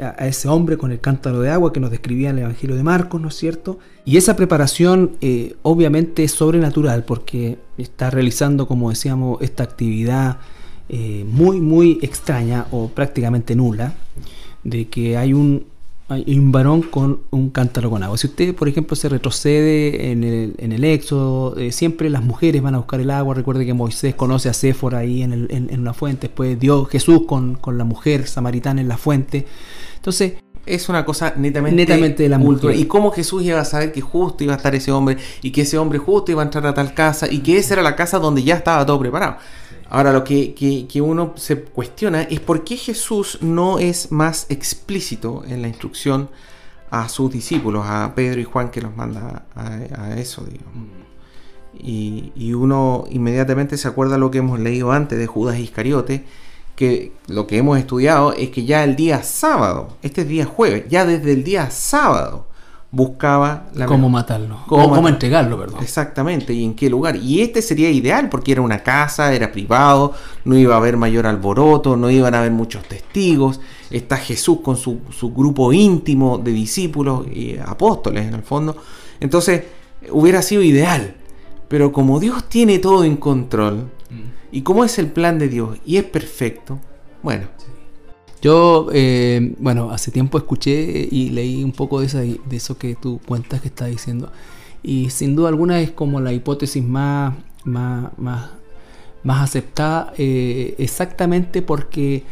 [0.00, 2.84] a, ese hombre con el cántaro de agua que nos describía en el Evangelio de
[2.84, 3.80] Marcos, ¿no es cierto?
[4.04, 10.38] Y esa preparación eh, obviamente es sobrenatural porque está realizando, como decíamos, esta actividad
[10.88, 13.94] eh, muy, muy extraña o prácticamente nula
[14.64, 15.66] de que hay un,
[16.08, 18.16] hay un varón con un cántaro con agua.
[18.16, 22.62] Si usted, por ejemplo, se retrocede en el, en el éxodo, eh, siempre las mujeres
[22.62, 23.34] van a buscar el agua.
[23.34, 27.22] Recuerde que Moisés conoce a Séfora ahí en, el, en, una fuente, después dio Jesús
[27.26, 29.46] con, con, la mujer samaritana en la fuente.
[29.96, 30.34] Entonces,
[30.68, 32.76] es una cosa netamente, netamente de la mujer.
[32.76, 35.62] Y cómo Jesús iba a saber que justo iba a estar ese hombre y que
[35.62, 38.18] ese hombre justo iba a entrar a tal casa y que esa era la casa
[38.18, 39.36] donde ya estaba todo preparado.
[39.90, 45.62] Ahora lo que, uno se cuestiona es por qué Jesús no es más explícito en
[45.62, 46.28] la instrucción
[46.90, 50.44] a sus discípulos, a Pedro y Juan que los manda a, eso,
[51.78, 56.24] Y, y, uno inmediatamente se acuerda lo que hemos leído antes de Judas Iscariote,
[56.76, 60.84] que lo que hemos estudiado es que ya el día sábado, este es día jueves,
[60.88, 62.47] ya desde el día sábado,
[62.90, 64.60] buscaba la cómo matarlo.
[64.66, 65.82] cómo, entregarlo perdón.
[65.82, 67.16] Exactamente y en qué lugar.
[67.16, 71.26] Y este sería ideal porque era una casa era privado no iba a haber mayor
[71.26, 73.60] alboroto no iban a haber muchos testigos.
[73.90, 75.00] Está Jesús con su,
[75.34, 78.76] grupo íntimo de discípulos y apóstoles en el fondo.
[79.20, 79.64] Entonces
[80.10, 81.14] hubiera sido ideal.
[81.68, 84.52] Pero como Dios tiene todo en control mm.
[84.52, 86.78] y como es el plan de Dios y es perfecto
[87.22, 87.46] bueno
[88.40, 92.94] yo, eh, bueno, hace tiempo escuché y leí un poco de, esa, de eso que
[92.94, 94.30] tú cuentas que estás diciendo.
[94.82, 98.50] Y sin duda alguna es como la hipótesis más, más, más,
[99.24, 102.22] más aceptada, eh, exactamente porque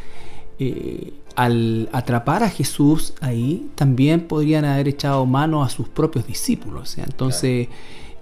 [0.59, 6.99] eh, al atrapar a Jesús ahí, también podrían haber echado mano a sus propios discípulos.
[6.99, 7.69] Entonces.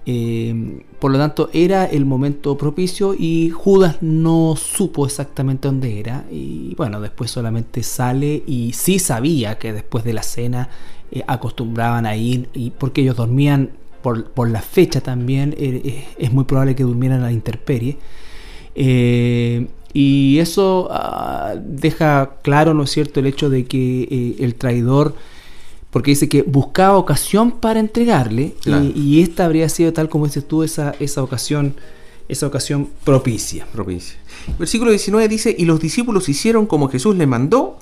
[0.05, 6.25] Eh, por lo tanto, era el momento propicio y Judas no supo exactamente dónde era.
[6.31, 10.69] Y bueno, después solamente sale y sí sabía que después de la cena
[11.11, 16.43] eh, acostumbraban a ir, y porque ellos dormían por, la fecha también, eh, es muy
[16.43, 17.97] probable que durmieran a la intemperie.
[19.93, 25.15] y eso ah, deja claro, ¿no es cierto?, el hecho de que el traidor
[25.95, 30.61] porque dice que buscaba ocasión para entregarle y, esta habría sido tal como dices tú
[30.61, 31.73] esa, esa ocasión
[32.27, 33.65] esa ocasión propicia.
[33.71, 34.17] propicia.
[34.59, 37.79] Versículo 19 dice, y los discípulos hicieron como Jesús les mandó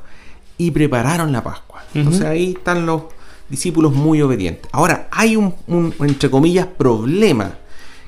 [0.60, 1.86] y prepararon la Pascua.
[1.96, 3.06] Entonces ahí están los
[3.50, 4.70] discípulos muy obedientes.
[4.72, 5.56] Ahora, hay un,
[6.00, 7.58] entre comillas, problema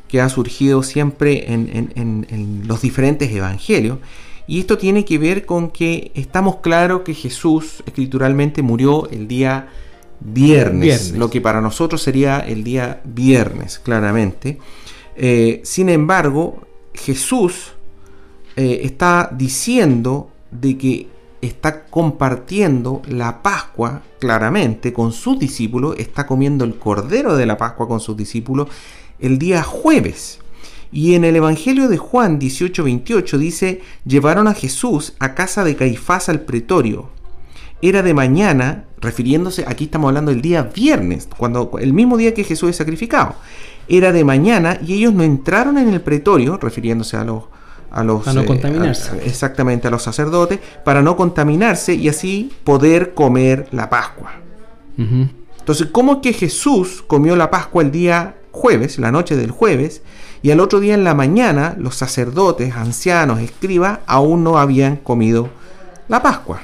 [0.08, 3.98] que ha surgido siempre en, en los diferentes evangelios.
[4.46, 9.70] Y esto tiene que ver con que estamos claros que Jesús escrituralmente murió el día
[10.20, 14.60] viernes, lo que para nosotros sería el día viernes, claramente.
[15.16, 16.62] Eh, sin embargo,
[16.94, 17.74] Jesús
[18.56, 21.08] eh, está diciendo de que
[21.42, 27.88] está compartiendo la Pascua claramente con sus discípulos, está comiendo el cordero de la Pascua
[27.88, 28.68] con sus discípulos
[29.20, 30.40] el día jueves.
[30.92, 36.30] Y en el Evangelio de Juan 18:28 dice, llevaron a Jesús a casa de Caifás
[36.30, 37.15] al pretorio
[37.90, 42.44] era de mañana, refiriéndose, aquí estamos hablando del día viernes, cuando el mismo día que
[42.44, 43.36] Jesús es sacrificado.
[43.88, 47.44] Era de mañana y ellos no entraron en el pretorio, refiriéndose a los
[47.92, 49.22] a los no eh, contaminarse.
[49.26, 54.34] exactamente a los sacerdotes para no contaminarse y así poder comer la Pascua.
[54.98, 60.02] Entonces, ¿cómo es que Jesús comió la Pascua el día jueves, la noche del jueves,
[60.42, 65.50] y al otro día en la mañana los sacerdotes, ancianos, escribas aún no habían comido
[66.08, 66.62] la Pascua?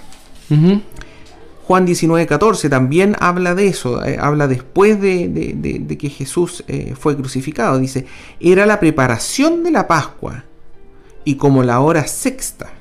[1.71, 7.79] Juan 19:14 también habla de eso, eh, habla después de, que Jesús eh, fue crucificado.
[7.79, 8.05] Dice,
[8.41, 10.43] era la preparación de la Pascua
[11.23, 12.73] y como la hora sexta.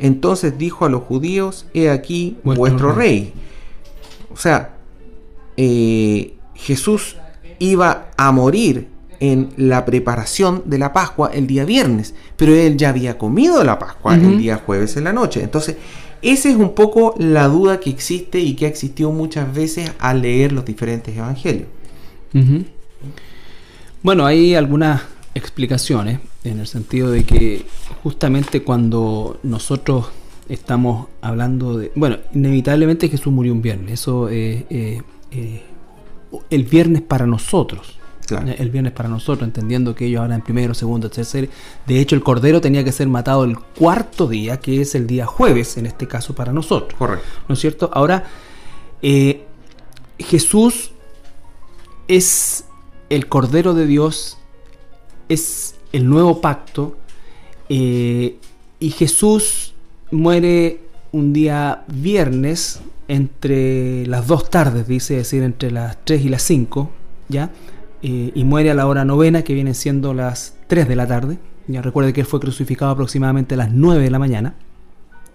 [0.00, 3.32] Entonces dijo a los judíos, he aquí vuestro, rey.
[4.32, 4.74] O sea,
[5.56, 7.18] eh, Jesús
[7.60, 8.88] iba a morir
[9.20, 13.78] en la preparación de la Pascua el día viernes, pero él ya había comido la
[13.78, 15.44] Pascua el día jueves en la noche.
[15.44, 15.76] Entonces,
[16.30, 20.22] esa es un poco la duda que existe y que ha existido muchas veces al
[20.22, 21.68] leer los diferentes evangelios.
[24.02, 25.02] Bueno, hay algunas
[25.34, 27.64] explicaciones en el sentido de que
[28.02, 30.06] justamente cuando nosotros
[30.48, 31.92] estamos hablando de...
[31.94, 34.64] Bueno, inevitablemente Jesús murió un viernes, eso es...
[36.50, 37.98] El viernes para nosotros.
[38.30, 41.48] El viernes para nosotros, entendiendo que ellos hablan primero, segundo, tercero.
[41.86, 45.26] De hecho, el cordero tenía que ser matado el cuarto día, que es el día
[45.26, 46.98] jueves, en este caso para nosotros.
[46.98, 47.26] Correcto.
[47.48, 47.90] ¿No es cierto?
[47.92, 48.24] Ahora,
[49.02, 49.44] eh,
[50.18, 50.90] Jesús
[52.08, 52.64] es
[53.10, 54.38] el cordero de Dios,
[55.28, 56.96] es el nuevo pacto,
[57.68, 58.38] eh,
[58.80, 59.74] y Jesús
[60.10, 60.80] muere
[61.12, 66.90] un día viernes entre las dos tardes, dice decir, entre las 3 y las 5,
[67.28, 67.50] ¿ya?
[68.08, 71.38] Eh, y muere a la hora novena, que vienen siendo las 3 de la tarde.
[71.66, 74.54] Ya recuerde que él fue crucificado aproximadamente a las 9 de la mañana,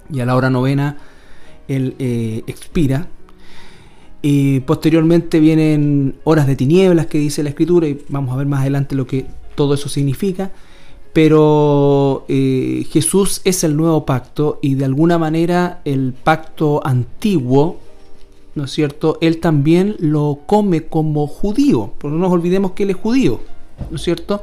[0.09, 0.97] y a la hora novena
[1.67, 3.07] él eh, expira.
[4.22, 8.61] Y posteriormente vienen horas de tinieblas, que dice la escritura, y vamos a ver más
[8.61, 10.51] adelante lo que todo eso significa
[11.13, 17.80] pero eh, Jesús es el nuevo pacto y de alguna manera el pacto antiguo,
[18.55, 19.17] ¿no es cierto?
[19.21, 23.39] Él también lo come como judío, pero no nos olvidemos que él es judío,
[23.89, 24.41] ¿no es cierto?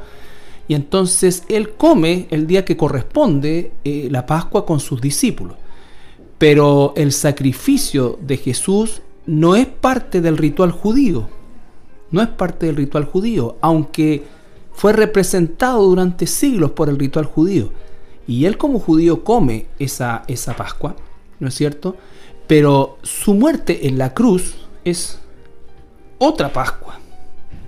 [0.67, 5.57] Y entonces él come el día que corresponde eh, la Pascua con sus discípulos.
[6.37, 11.27] Pero el sacrificio de Jesús no es parte del ritual judío,
[12.11, 14.23] no es parte del ritual judío, aunque
[14.71, 17.71] fue representado durante siglos por el ritual judío.
[18.27, 20.95] Y él como judío come esa, esa Pascua,
[21.39, 21.97] ¿no es cierto?
[22.49, 25.19] Pero su muerte en la cruz es
[26.17, 26.99] otra Pascua.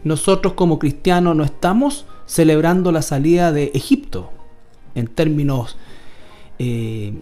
[0.03, 4.31] Nosotros como cristianos no estamos celebrando la salida de Egipto
[4.95, 5.77] en términos
[6.57, 7.13] eh,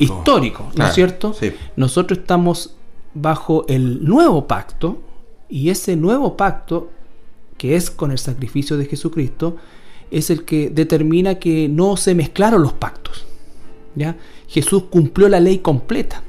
[0.00, 1.36] históricos, ¿no es cierto?
[1.76, 2.76] Nosotros estamos
[3.12, 5.02] bajo el nuevo pacto
[5.50, 6.88] y ese nuevo pacto
[7.58, 9.56] que es con el sacrificio de Jesucristo,
[10.10, 13.26] es el que determina que no se mezclaron los pactos.
[13.94, 14.16] ¿ya?
[14.48, 16.22] Jesús cumplió la ley completa.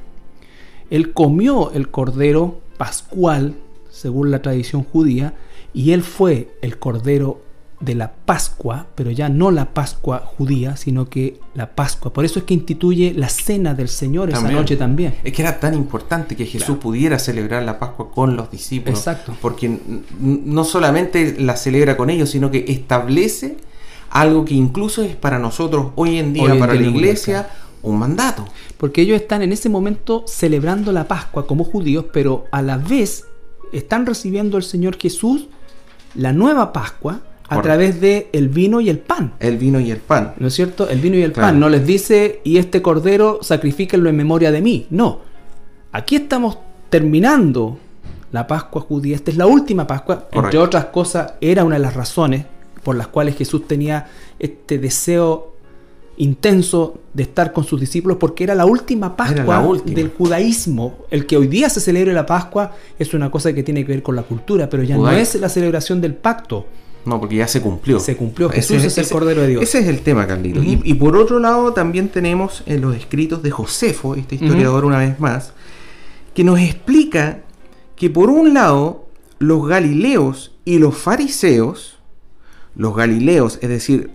[0.89, 3.55] Él comió el cordero pascual,
[3.89, 5.33] según la tradición judía,
[5.73, 7.41] y él fue el cordero
[7.79, 12.11] de la Pascua, pero ya no la Pascua judía, sino que la Pascua.
[12.11, 15.15] Por eso es que instituye la cena del Señor esa noche también.
[15.23, 18.99] Es que era tan importante que Jesús pudiera celebrar la Pascua con los discípulos.
[18.99, 19.35] Exacto.
[19.41, 19.77] Porque
[20.19, 23.57] no solamente la celebra con ellos, sino que establece
[24.09, 27.49] algo que incluso es para nosotros hoy en día, para la iglesia,
[27.81, 28.45] un mandato.
[28.77, 33.25] Porque ellos están en ese momento celebrando la Pascua como judíos, pero a la vez
[33.73, 35.47] están recibiendo al Señor Jesús
[36.15, 39.33] la nueva Pascua a través de el vino y el pan.
[39.39, 40.33] El vino y el pan.
[40.37, 40.89] ¿No es cierto?
[40.89, 41.59] El vino y el pan.
[41.59, 44.87] No les dice, y este cordero sacrifíquenlo en memoria de mí.
[44.89, 45.21] No.
[45.91, 46.57] Aquí estamos
[46.89, 47.77] terminando
[48.31, 49.15] la Pascua judía.
[49.15, 50.27] Esta es la última Pascua.
[50.31, 52.45] Entre otras cosas, era una de las razones
[52.83, 54.07] por las cuales Jesús tenía
[54.39, 55.56] este deseo
[56.17, 61.05] intenso de estar con sus discípulos porque era la última Pascua del judaísmo.
[61.09, 64.03] El que hoy día se celebre la Pascua es una cosa que tiene que ver
[64.03, 66.65] con la cultura, pero ya no es la celebración del pacto.
[67.05, 67.99] No, porque ya se cumplió.
[68.01, 68.49] Se cumplió.
[68.49, 69.63] Jesús es, el Cordero de Dios.
[69.63, 70.61] Ese es el tema, Carlito.
[70.61, 75.17] y, por otro lado, también tenemos en los escritos de Josefo, este historiador una vez
[75.19, 75.53] más,
[76.33, 77.43] que nos explica
[77.95, 79.07] que por un lado,
[79.39, 81.97] los galileos y los fariseos,
[82.75, 84.11] los galileos, es decir,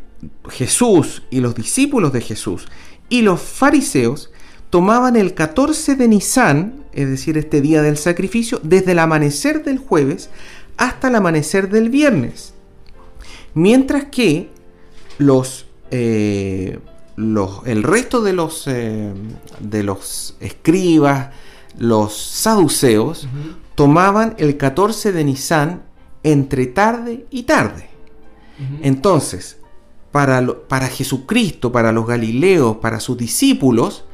[0.51, 2.67] Jesús y los discípulos de Jesús,
[3.09, 4.31] y los fariseos,
[4.71, 9.79] tomaban el 14 de Nisan, es decir, este día del sacrificio, desde el amanecer del
[9.79, 10.31] jueves
[10.79, 12.55] hasta el amanecer del viernes.
[13.55, 14.49] Mientras que
[15.19, 16.79] los, eh,
[17.17, 19.13] los el resto de los, eh,
[19.61, 21.31] de los escribas,
[21.79, 23.29] los saduceos,
[23.75, 25.83] tomaban el 14 de Nisan
[26.23, 27.89] entre tarde y tarde.
[28.83, 29.59] Entonces,
[30.13, 34.05] para, para Jesucristo, para los galileos, para sus discípulos,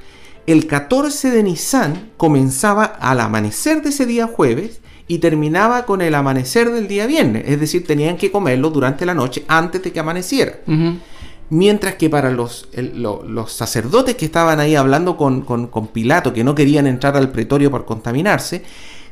[0.46, 6.14] el 14 de Nisan comenzaba al amanecer de ese día jueves y terminaba con el
[6.14, 7.44] amanecer del día viernes.
[7.46, 10.60] Es decir, tenían que comerlo durante la noche antes de que amaneciera.
[11.50, 16.86] Mientras que para los, los, sacerdotes que estaban ahí hablando con, Pilato, que no querían
[16.86, 18.62] entrar al pretorio por contaminarse,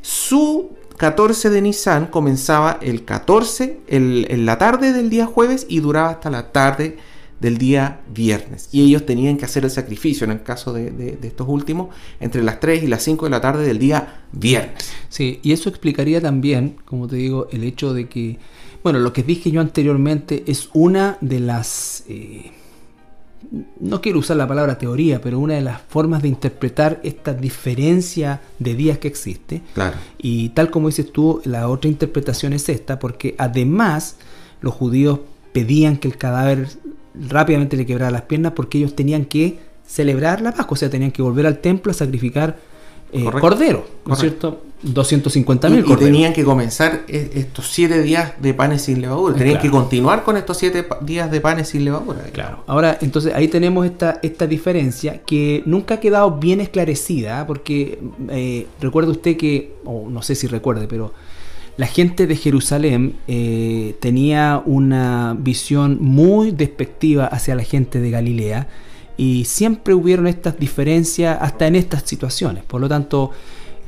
[0.00, 6.10] su 14 de Nisan comenzaba el 14 en la tarde del día jueves y duraba
[6.10, 6.96] hasta la tarde
[7.40, 8.68] del día viernes.
[8.72, 12.60] Y ellos tenían que hacer el sacrificio, en el caso de, estos últimos, entre las
[12.60, 14.90] 3 y las 5 de la tarde del día viernes.
[15.08, 18.38] Sí, y eso explicaría también, como te digo, el hecho de que,
[18.82, 22.04] bueno, lo que dije yo anteriormente es una de las...
[22.08, 22.52] Eh,
[23.80, 28.40] no quiero usar la palabra teoría, pero una de las formas de interpretar esta diferencia
[28.58, 29.62] de días que existe.
[29.74, 29.96] Claro.
[30.18, 34.16] Y tal como dices tú, la otra interpretación es esta, porque además
[34.60, 35.20] los judíos
[35.52, 36.68] pedían que el cadáver
[37.28, 41.12] rápidamente le quebraba las piernas porque ellos tenían que celebrar la Pascua, o sea, tenían
[41.12, 42.58] que volver al templo a sacrificar
[43.12, 44.62] eh, cordero, ¿no es cierto?
[44.92, 49.60] 250 mil y, tenían que comenzar e, estos siete días de panes sin levadura, tenían
[49.60, 52.22] que continuar con estos siete días de panes sin levadura.
[52.32, 57.46] Claro, ahora entonces ahí tenemos esta, esta diferencia que nunca ha quedado bien esclarecida, ¿ah?
[57.46, 57.98] porque
[58.30, 61.12] eh, recuerda usted que, o no sé si recuerde, pero
[61.76, 68.68] la gente de Jerusalén eh, tenía una visión muy despectiva hacia la gente de Galilea
[69.16, 72.62] y siempre hubieron estas diferencias hasta en estas situaciones.
[72.64, 73.32] Por lo tanto...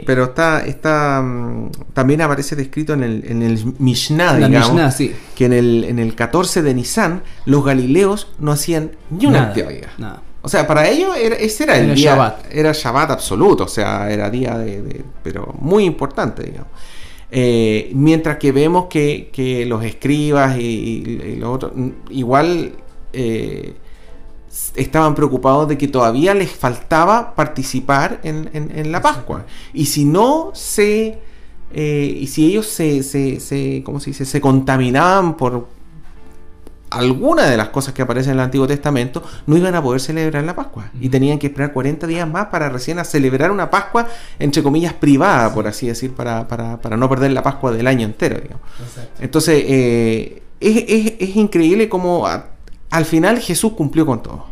[0.07, 4.96] Pero está, está mm, también aparece descrito en el, en el Mishnah, digamos,
[5.34, 9.90] que en el, en el 14 de Nisan los galileos no hacían ni una actividad.
[10.40, 12.55] O sea, para ellos era, ese era el día, Shabbat.
[12.55, 16.68] era Shabbat absoluto, o sea, era día de pero muy importante, digamos.
[17.30, 21.72] Eh, mientras que vemos que, los escribas y, los otros,
[22.11, 22.72] igual
[23.12, 23.74] eh,
[24.74, 29.44] estaban preocupados de que todavía les faltaba participar en, la Pascua.
[29.72, 31.18] Y si no se...
[31.70, 34.24] Eh, y si ellos se, se, se, ¿cómo se, dice?
[34.24, 35.66] se contaminaban por,
[36.90, 40.44] alguna de las cosas que aparecen en el Antiguo Testamento, no iban a poder celebrar
[40.44, 40.90] la Pascua.
[41.01, 44.07] Y tenían que esperar 40 días más para recién a celebrar una Pascua,
[44.38, 46.46] entre comillas, privada, por así decir, para,
[46.96, 48.38] no perder la Pascua del año entero.
[49.20, 52.26] Entonces, eh, es, increíble cómo
[52.91, 54.47] al final Jesús cumplió con todo.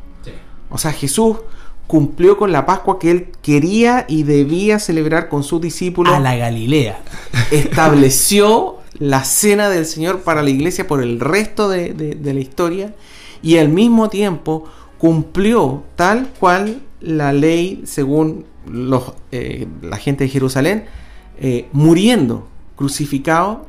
[0.71, 1.39] O sea, Jesús
[1.87, 6.13] cumplió con la Pascua que él quería y debía celebrar con sus discípulos.
[6.13, 6.99] A la Galilea.
[7.51, 12.95] Estableció la cena del Señor para la iglesia por el resto de, la historia
[13.43, 14.65] y al mismo tiempo
[14.99, 20.87] cumplió tal cual la ley según los, eh, la gente de Jerusalén,
[21.39, 23.67] eh, muriendo crucificado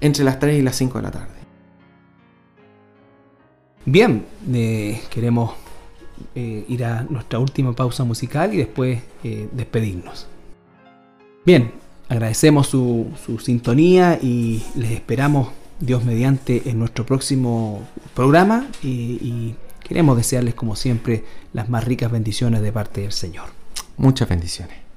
[0.00, 1.39] entre las 3 y las 5 de la tarde.
[3.84, 5.54] Bien, eh, queremos
[6.34, 9.00] ir a nuestra última pausa musical y después
[9.52, 10.26] despedirnos.
[11.46, 11.72] Bien,
[12.10, 13.06] Agradecemos su,
[13.40, 21.24] sintonía y les esperamos, Dios mediante, en nuestro próximo programa y queremos desearles, como siempre,
[21.52, 23.50] las más ricas bendiciones de parte del Señor.
[23.96, 24.89] Muchas bendiciones.